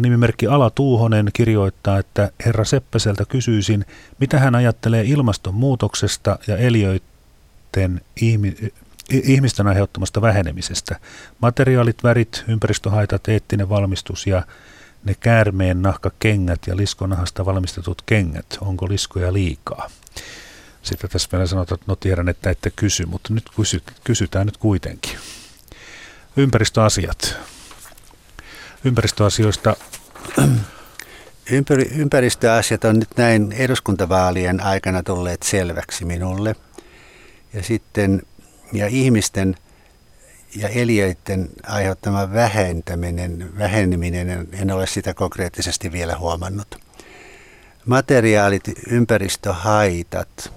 [0.00, 3.84] Nimimerkki Ala Tuuhonen kirjoittaa, että herra Seppäseltä kysyisin,
[4.20, 8.72] mitä hän ajattelee ilmastonmuutoksesta ja eliöiden ihmi-
[9.10, 11.00] ihmisten aiheuttamasta vähenemisestä.
[11.40, 14.42] Materiaalit, värit, ympäristöhaitat, eettinen valmistus ja
[15.04, 18.58] ne käärmeen nahkakengät ja liskonahasta valmistetut kengät.
[18.60, 19.90] Onko liskoja liikaa?
[20.82, 24.56] Sitten tässä vielä sanotaan, että no tiedän, että ette kysy, mutta nyt kysy, kysytään nyt
[24.56, 25.18] kuitenkin.
[26.36, 27.36] Ympäristöasiat.
[28.84, 29.76] Ympäristöasioista
[31.50, 36.56] Ympäri, ympäristöasiat on nyt näin eduskuntavaalien aikana tulleet selväksi minulle.
[37.52, 38.22] Ja sitten
[38.72, 39.56] ja ihmisten
[40.56, 46.78] ja eliöiden aiheuttama vähentäminen, väheneminen, en ole sitä konkreettisesti vielä huomannut.
[47.86, 50.52] Materiaalit, ympäristöhaitat,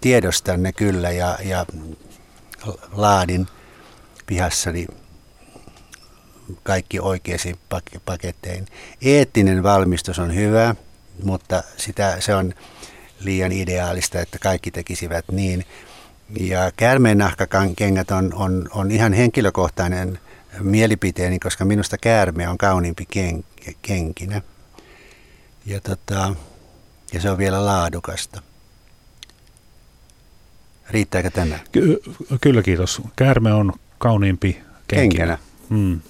[0.00, 1.66] tiedostan ne kyllä ja, ja
[2.92, 3.46] laadin
[4.26, 4.86] pihassani
[6.62, 7.56] kaikki oikeisiin
[8.04, 8.66] paketteihin.
[9.02, 10.74] Eettinen valmistus on hyvä,
[11.22, 12.54] mutta sitä, se on
[13.20, 15.64] liian ideaalista, että kaikki tekisivät niin.
[16.40, 20.18] Ja käärmeennahkakengät on, on, on ihan henkilökohtainen
[20.60, 23.44] mielipiteeni, koska minusta käärme on kauniimpi ken,
[23.82, 24.42] kenkinä.
[25.66, 26.34] Ja, tota,
[27.12, 28.42] ja se on vielä laadukasta.
[30.90, 31.58] Riittääkö tämä?
[31.72, 32.02] Ky-
[32.40, 33.02] kyllä kiitos.
[33.16, 35.26] Käärme on kauniimpi kenkinä.
[35.26, 35.38] kenkinä.
[35.68, 36.00] Hmm.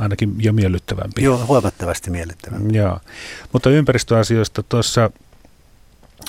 [0.00, 1.24] Ainakin jo miellyttävämpi.
[1.24, 2.76] Joo, huomattavasti miellyttävämpi.
[2.76, 3.00] Joo.
[3.52, 5.10] Mutta ympäristöasioista tuossa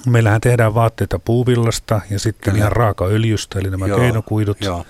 [0.07, 2.57] Meillähän tehdään vaatteita puuvillasta ja sitten Kyllä.
[2.57, 4.61] ihan raakaöljystä, eli nämä Joo, keinokuidut.
[4.61, 4.85] Jo.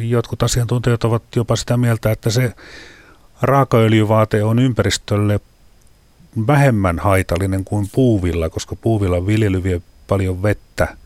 [0.00, 2.52] Jotkut asiantuntijat ovat jopa sitä mieltä, että se
[3.42, 5.40] raakaöljyvaate on ympäristölle
[6.46, 10.96] vähemmän haitallinen kuin puuvilla, koska puuvillan viljely vie paljon vettä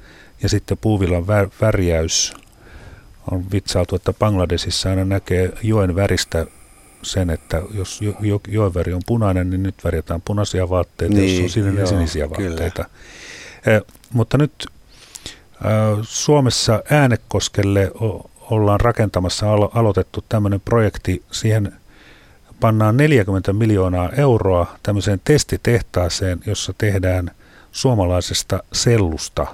[0.43, 1.27] ja sitten puuvillan
[1.61, 2.35] värjäys
[3.31, 6.47] on vitsailtu, että Bangladesissa aina näkee joen väristä
[7.03, 11.43] sen, että jos jo, jo, joenväri on punainen, niin nyt värjätään punaisia vaatteita, niin, jos
[11.45, 12.85] on sininen, joo, sinisiä vaatteita.
[13.67, 21.73] Eh, mutta nyt äh, Suomessa Äänekoskelle o, ollaan rakentamassa, alo, aloitettu tämmöinen projekti, siihen
[22.61, 27.31] pannaan 40 miljoonaa euroa tämmöiseen testitehtaaseen, jossa tehdään
[27.73, 29.47] suomalaisesta sellusta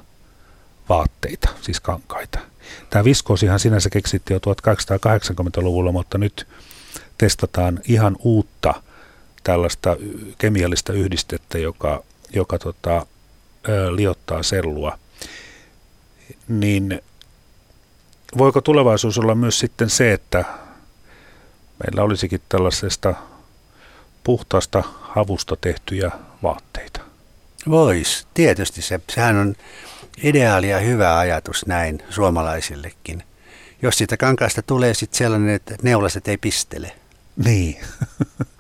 [0.89, 2.52] vaatteita, siis kankaita.
[2.91, 6.47] Tämä viskoosihan sinänsä keksittiin jo 1880-luvulla, mutta nyt
[7.19, 8.75] testataan ihan uutta
[9.45, 9.97] tällaista
[10.39, 12.03] kemiallista yhdistettä, joka,
[12.35, 13.07] joka tota,
[13.91, 14.99] liottaa sellua,
[16.49, 17.01] niin
[18.39, 20.45] voiko tulevaisuus olla myös sitten se, että
[21.85, 23.15] meillä olisikin tällaisesta
[24.25, 26.11] puhtaasta havusta tehtyjä
[26.43, 27.01] vaatteita?
[27.71, 29.01] Vois, tietysti se.
[29.15, 29.55] Sehän on
[30.23, 33.23] ideaali ja hyvä ajatus näin suomalaisillekin.
[33.83, 36.93] Jos siitä kankaasta tulee sitten sellainen, että neulaset ei pistele,
[37.45, 37.77] niin.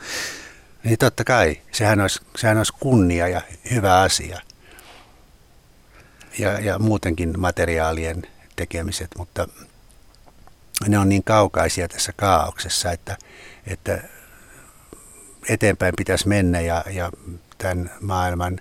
[0.85, 3.41] niin totta kai, sehän olisi, sehän olisi kunnia ja
[3.71, 4.41] hyvä asia.
[6.39, 8.23] Ja, ja muutenkin materiaalien
[8.57, 9.49] tekemiset, mutta
[10.89, 13.17] ne on niin kaukaisia tässä kaauksessa, että,
[13.67, 14.03] että
[15.49, 17.11] eteenpäin pitäisi mennä ja, ja
[17.59, 18.61] tämän maailman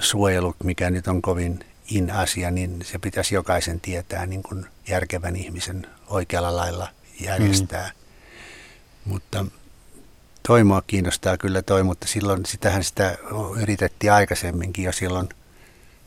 [0.00, 5.36] suojelu, mikä nyt on kovin in asia, niin se pitäisi jokaisen tietää niin kuin järkevän
[5.36, 6.88] ihmisen oikealla lailla
[7.20, 7.88] järjestää.
[7.88, 9.12] Mm.
[9.12, 9.44] Mutta
[10.48, 13.18] toi mua kiinnostaa kyllä toi, mutta silloin sitähän sitä
[13.60, 15.28] yritettiin aikaisemminkin jo silloin,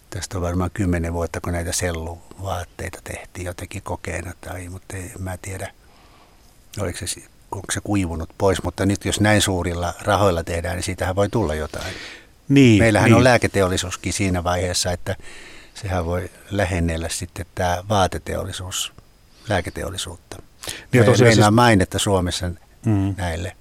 [0.10, 5.38] tästä on varmaan kymmenen vuotta, kun näitä selluvaatteita tehtiin jotenkin kokeena tai, mutta en mä
[5.42, 5.72] tiedä,
[6.80, 7.22] oliko se,
[7.52, 11.56] onko se kuivunut pois, mutta nyt jos näin suurilla rahoilla tehdään, niin siitähän voi tulla
[11.56, 11.94] jotain.
[12.50, 13.16] Niin, Meillähän niin.
[13.16, 15.16] on lääketeollisuuskin siinä vaiheessa, että
[15.82, 18.94] sehän voi lähennellä sitten tämä vaateteollisuus,
[19.50, 20.42] lääketeollisuutta.
[20.92, 21.48] Niin tosiaan Meillä siis...
[21.48, 22.50] on mainetta Suomessa
[22.86, 23.16] mm.
[23.18, 23.56] näille.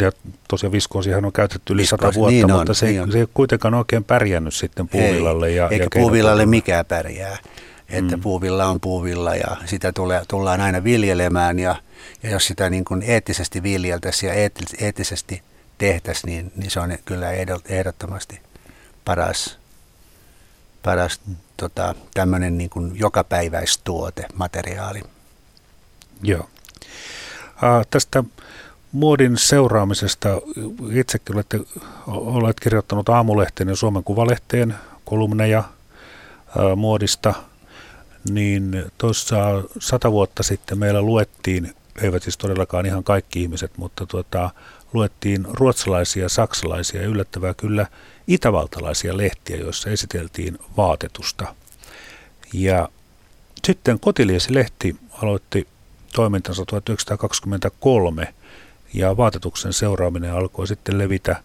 [0.00, 0.12] ja
[0.48, 3.26] tosiaan viskoosihan on käytetty yli sata vuotta, niin on, mutta se, niin ei, se ei
[3.34, 5.48] kuitenkaan oikein pärjännyt sitten puuvillalle.
[5.48, 7.38] Ei, ja, eikä ja puuvillalle mikään pärjää.
[7.88, 8.22] Että mm.
[8.22, 11.74] puuvilla on puuvilla ja sitä tulee, tullaan aina viljelemään ja,
[12.22, 14.50] ja jos sitä niin kuin eettisesti viljeltäisiin ja
[14.80, 15.42] eettisesti
[15.78, 17.30] tehtäisiin, niin, niin se on kyllä
[17.68, 18.40] ehdottomasti
[19.04, 19.58] paras,
[20.82, 21.20] paras
[21.56, 25.02] tota, tämmöinen niin kuin jokapäiväistuote, materiaali.
[26.22, 26.48] Joo.
[27.64, 28.24] Äh, tästä
[28.92, 30.28] muodin seuraamisesta
[30.92, 31.60] itsekin olette,
[32.06, 34.74] olet kirjoittanut aamulehteen ja Suomen Kuvalehteen
[35.04, 37.34] kolumneja äh, muodista,
[38.30, 39.36] niin tuossa
[39.78, 44.50] sata vuotta sitten meillä luettiin, eivät siis todellakaan ihan kaikki ihmiset, mutta tuota,
[44.92, 47.86] luettiin ruotsalaisia, saksalaisia ja yllättävää kyllä
[48.26, 51.54] itävaltalaisia lehtiä, joissa esiteltiin vaatetusta.
[52.52, 52.88] Ja
[53.66, 55.66] sitten Kotiliesi-lehti aloitti
[56.12, 58.34] toimintansa 1923
[58.94, 61.42] ja vaatetuksen seuraaminen alkoi sitten levitä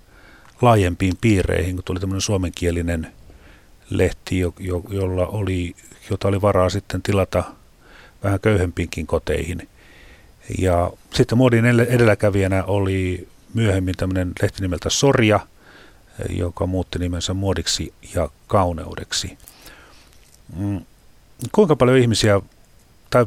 [0.62, 3.08] laajempiin piireihin, kun tuli tämmöinen suomenkielinen
[3.90, 5.76] lehti, jo, jo, jolla oli,
[6.10, 7.44] jota oli varaa sitten tilata
[8.24, 9.70] vähän köyhempiinkin koteihin.
[10.58, 15.40] Ja sitten muodin edelläkävijänä oli myöhemmin tämmöinen lehti nimeltä Sorja,
[16.30, 19.38] joka muutti nimensä muodiksi ja kauneudeksi.
[20.55, 20.82] Mm.
[21.51, 22.41] Kuinka paljon ihmisiä,
[23.09, 23.26] tai,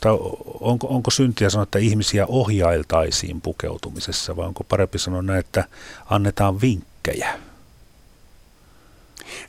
[0.00, 0.12] tai
[0.60, 5.64] onko, onko syntiä sanoa, että ihmisiä ohjailtaisiin pukeutumisessa, vai onko parempi sanoa näin, että
[6.10, 7.38] annetaan vinkkejä?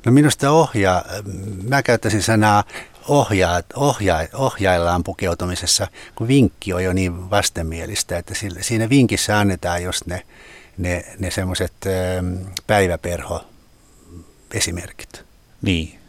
[0.06, 1.04] No minusta ohjaa,
[1.64, 2.64] mä käyttäisin sanaa
[3.08, 10.06] ohjaa, ohjaa, ohjaillaan pukeutumisessa, kun vinkki on jo niin vastenmielistä, että siinä vinkissä annetaan just
[10.06, 10.22] ne,
[10.78, 11.74] ne, ne semmoiset
[12.68, 13.46] päiväperho
[14.54, 15.26] esimerkit.
[15.62, 16.00] Niin.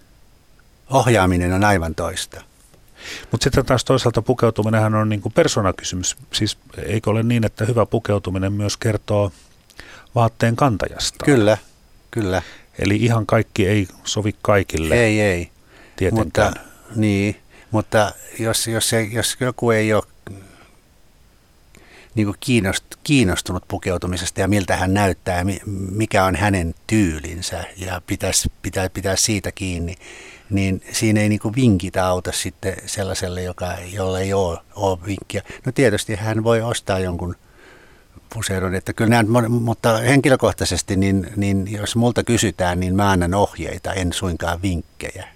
[0.91, 2.43] Ohjaaminen on aivan toista.
[3.31, 6.17] Mutta sitten taas toisaalta pukeutuminen on niin kuin persoonakysymys.
[6.33, 9.33] Siis eikö ole niin, että hyvä pukeutuminen myös kertoo
[10.15, 11.25] vaatteen kantajasta?
[11.25, 11.59] Kyllä,
[12.11, 12.43] kyllä.
[12.79, 14.95] Eli ihan kaikki ei sovi kaikille.
[14.95, 15.51] Ei, ei.
[15.97, 16.53] Tietenkään.
[16.55, 17.37] Mutta, niin,
[17.71, 20.03] mutta jos, jos, jos joku ei ole
[22.17, 22.67] niin kuin
[23.05, 25.45] kiinnostunut pukeutumisesta ja miltä hän näyttää ja
[25.91, 29.95] mikä on hänen tyylinsä ja pitäisi pitää, pitää siitä kiinni,
[30.51, 35.43] niin siinä ei niin kuin vinkitä auta sitten sellaiselle, joka, jolle ei ole, ole vinkkiä.
[35.67, 37.37] No tietysti hän voi ostaa jonkun
[38.35, 43.93] puseron, että kyllä nämä, mutta henkilökohtaisesti, niin, niin jos multa kysytään, niin mä annan ohjeita,
[43.93, 45.36] en suinkaan vinkkejä.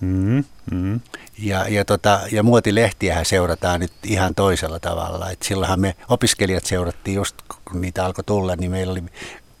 [0.00, 1.00] Mm, mm.
[1.38, 5.30] Ja, ja, tota, ja muotilehtiähän seurataan nyt ihan toisella tavalla.
[5.30, 9.02] Et silloinhan me opiskelijat seurattiin just, kun niitä alkoi tulla, niin meillä oli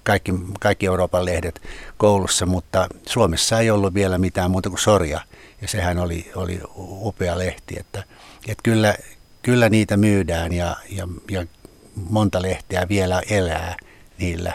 [0.02, 1.62] kaikki, kaikki Euroopan lehdet
[1.96, 5.20] koulussa, mutta Suomessa ei ollut vielä mitään muuta kuin Sorja.
[5.62, 8.04] Ja sehän oli, oli upea lehti, että,
[8.48, 8.94] että kyllä,
[9.42, 11.46] kyllä niitä myydään ja, ja, ja
[12.10, 13.76] monta lehteä vielä elää
[14.18, 14.52] niillä,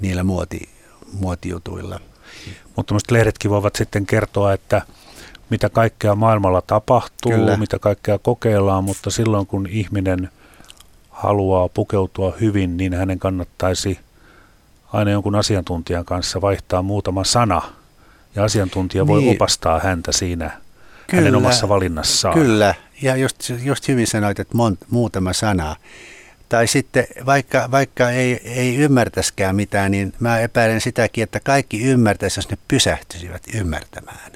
[0.00, 0.68] niillä muoti,
[1.12, 2.00] muotijutuilla.
[2.76, 4.82] Mutta lehdetkin voivat sitten kertoa, että
[5.50, 7.56] mitä kaikkea maailmalla tapahtuu, Kyllä.
[7.56, 10.30] mitä kaikkea kokeillaan, mutta silloin kun ihminen
[11.10, 13.98] haluaa pukeutua hyvin, niin hänen kannattaisi
[14.92, 17.62] aina jonkun asiantuntijan kanssa vaihtaa muutama sana.
[18.34, 19.36] Ja asiantuntija voi niin.
[19.36, 20.50] opastaa häntä siinä
[21.06, 21.22] Kyllä.
[21.22, 22.34] hänen omassa valinnassaan.
[22.34, 25.76] Kyllä, ja just, just hyvin sanoit, että mont, muutama sana.
[26.48, 32.38] Tai sitten vaikka, vaikka ei, ei ymmärtäskään mitään, niin mä epäilen sitäkin, että kaikki ymmärtäisi,
[32.38, 34.32] jos ne pysähtyisivät ymmärtämään.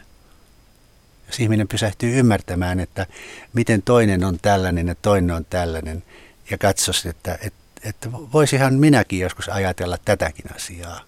[1.26, 3.06] Jos ihminen pysähtyy ymmärtämään, että
[3.52, 6.02] miten toinen on tällainen ja toinen on tällainen,
[6.50, 11.00] ja katsoisi, että, että, että voisihan minäkin joskus ajatella tätäkin asiaa,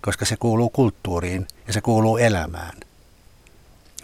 [0.00, 2.72] koska se kuuluu kulttuuriin ja se kuuluu elämään,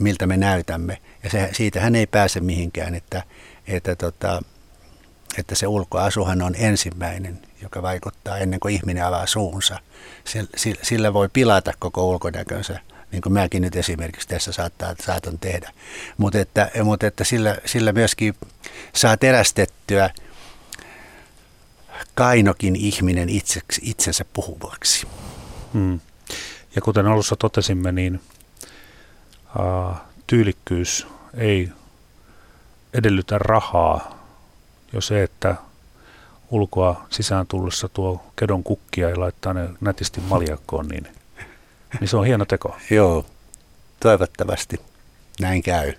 [0.00, 0.98] miltä me näytämme.
[1.22, 3.22] Ja se, siitä hän ei pääse mihinkään, että,
[3.66, 4.42] että tota,
[5.38, 9.78] että se ulkoasuhan on ensimmäinen, joka vaikuttaa ennen kuin ihminen avaa suunsa.
[10.82, 12.80] Sillä voi pilata koko ulkonäkönsä,
[13.12, 15.72] niin kuin mäkin nyt esimerkiksi tässä saattaa, saatan tehdä.
[16.16, 18.34] Mutta että, mutta että sillä, sillä myöskin
[18.92, 20.10] saa terästettyä
[22.14, 25.06] kainokin ihminen itseksi, itsensä puhuvaksi.
[25.72, 26.00] Hmm.
[26.76, 28.20] Ja kuten alussa totesimme, niin
[29.58, 29.96] uh,
[30.26, 31.68] tyylikkyys ei
[32.94, 34.15] edellytä rahaa,
[34.92, 35.54] jo se, että
[36.50, 41.08] ulkoa sisään tullessa tuo kedon kukkia ja laittaa ne nätisti maljakkoon, niin,
[42.00, 42.76] niin se on hieno teko.
[42.90, 43.26] Joo,
[44.00, 44.80] toivottavasti
[45.40, 45.92] näin käy.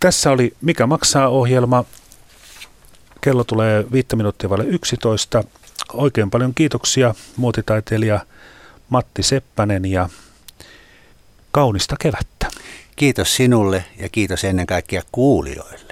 [0.00, 1.84] Tässä oli Mikä maksaa ohjelma.
[3.20, 5.44] Kello tulee viittä minuuttia vaille 11.
[5.92, 8.20] Oikein paljon kiitoksia muotitaiteilija
[8.88, 10.08] Matti Seppänen ja
[11.52, 12.46] kaunista kevättä.
[12.96, 15.87] Kiitos sinulle ja kiitos ennen kaikkea kuulijoille.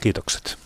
[0.00, 0.56] Kiitokset.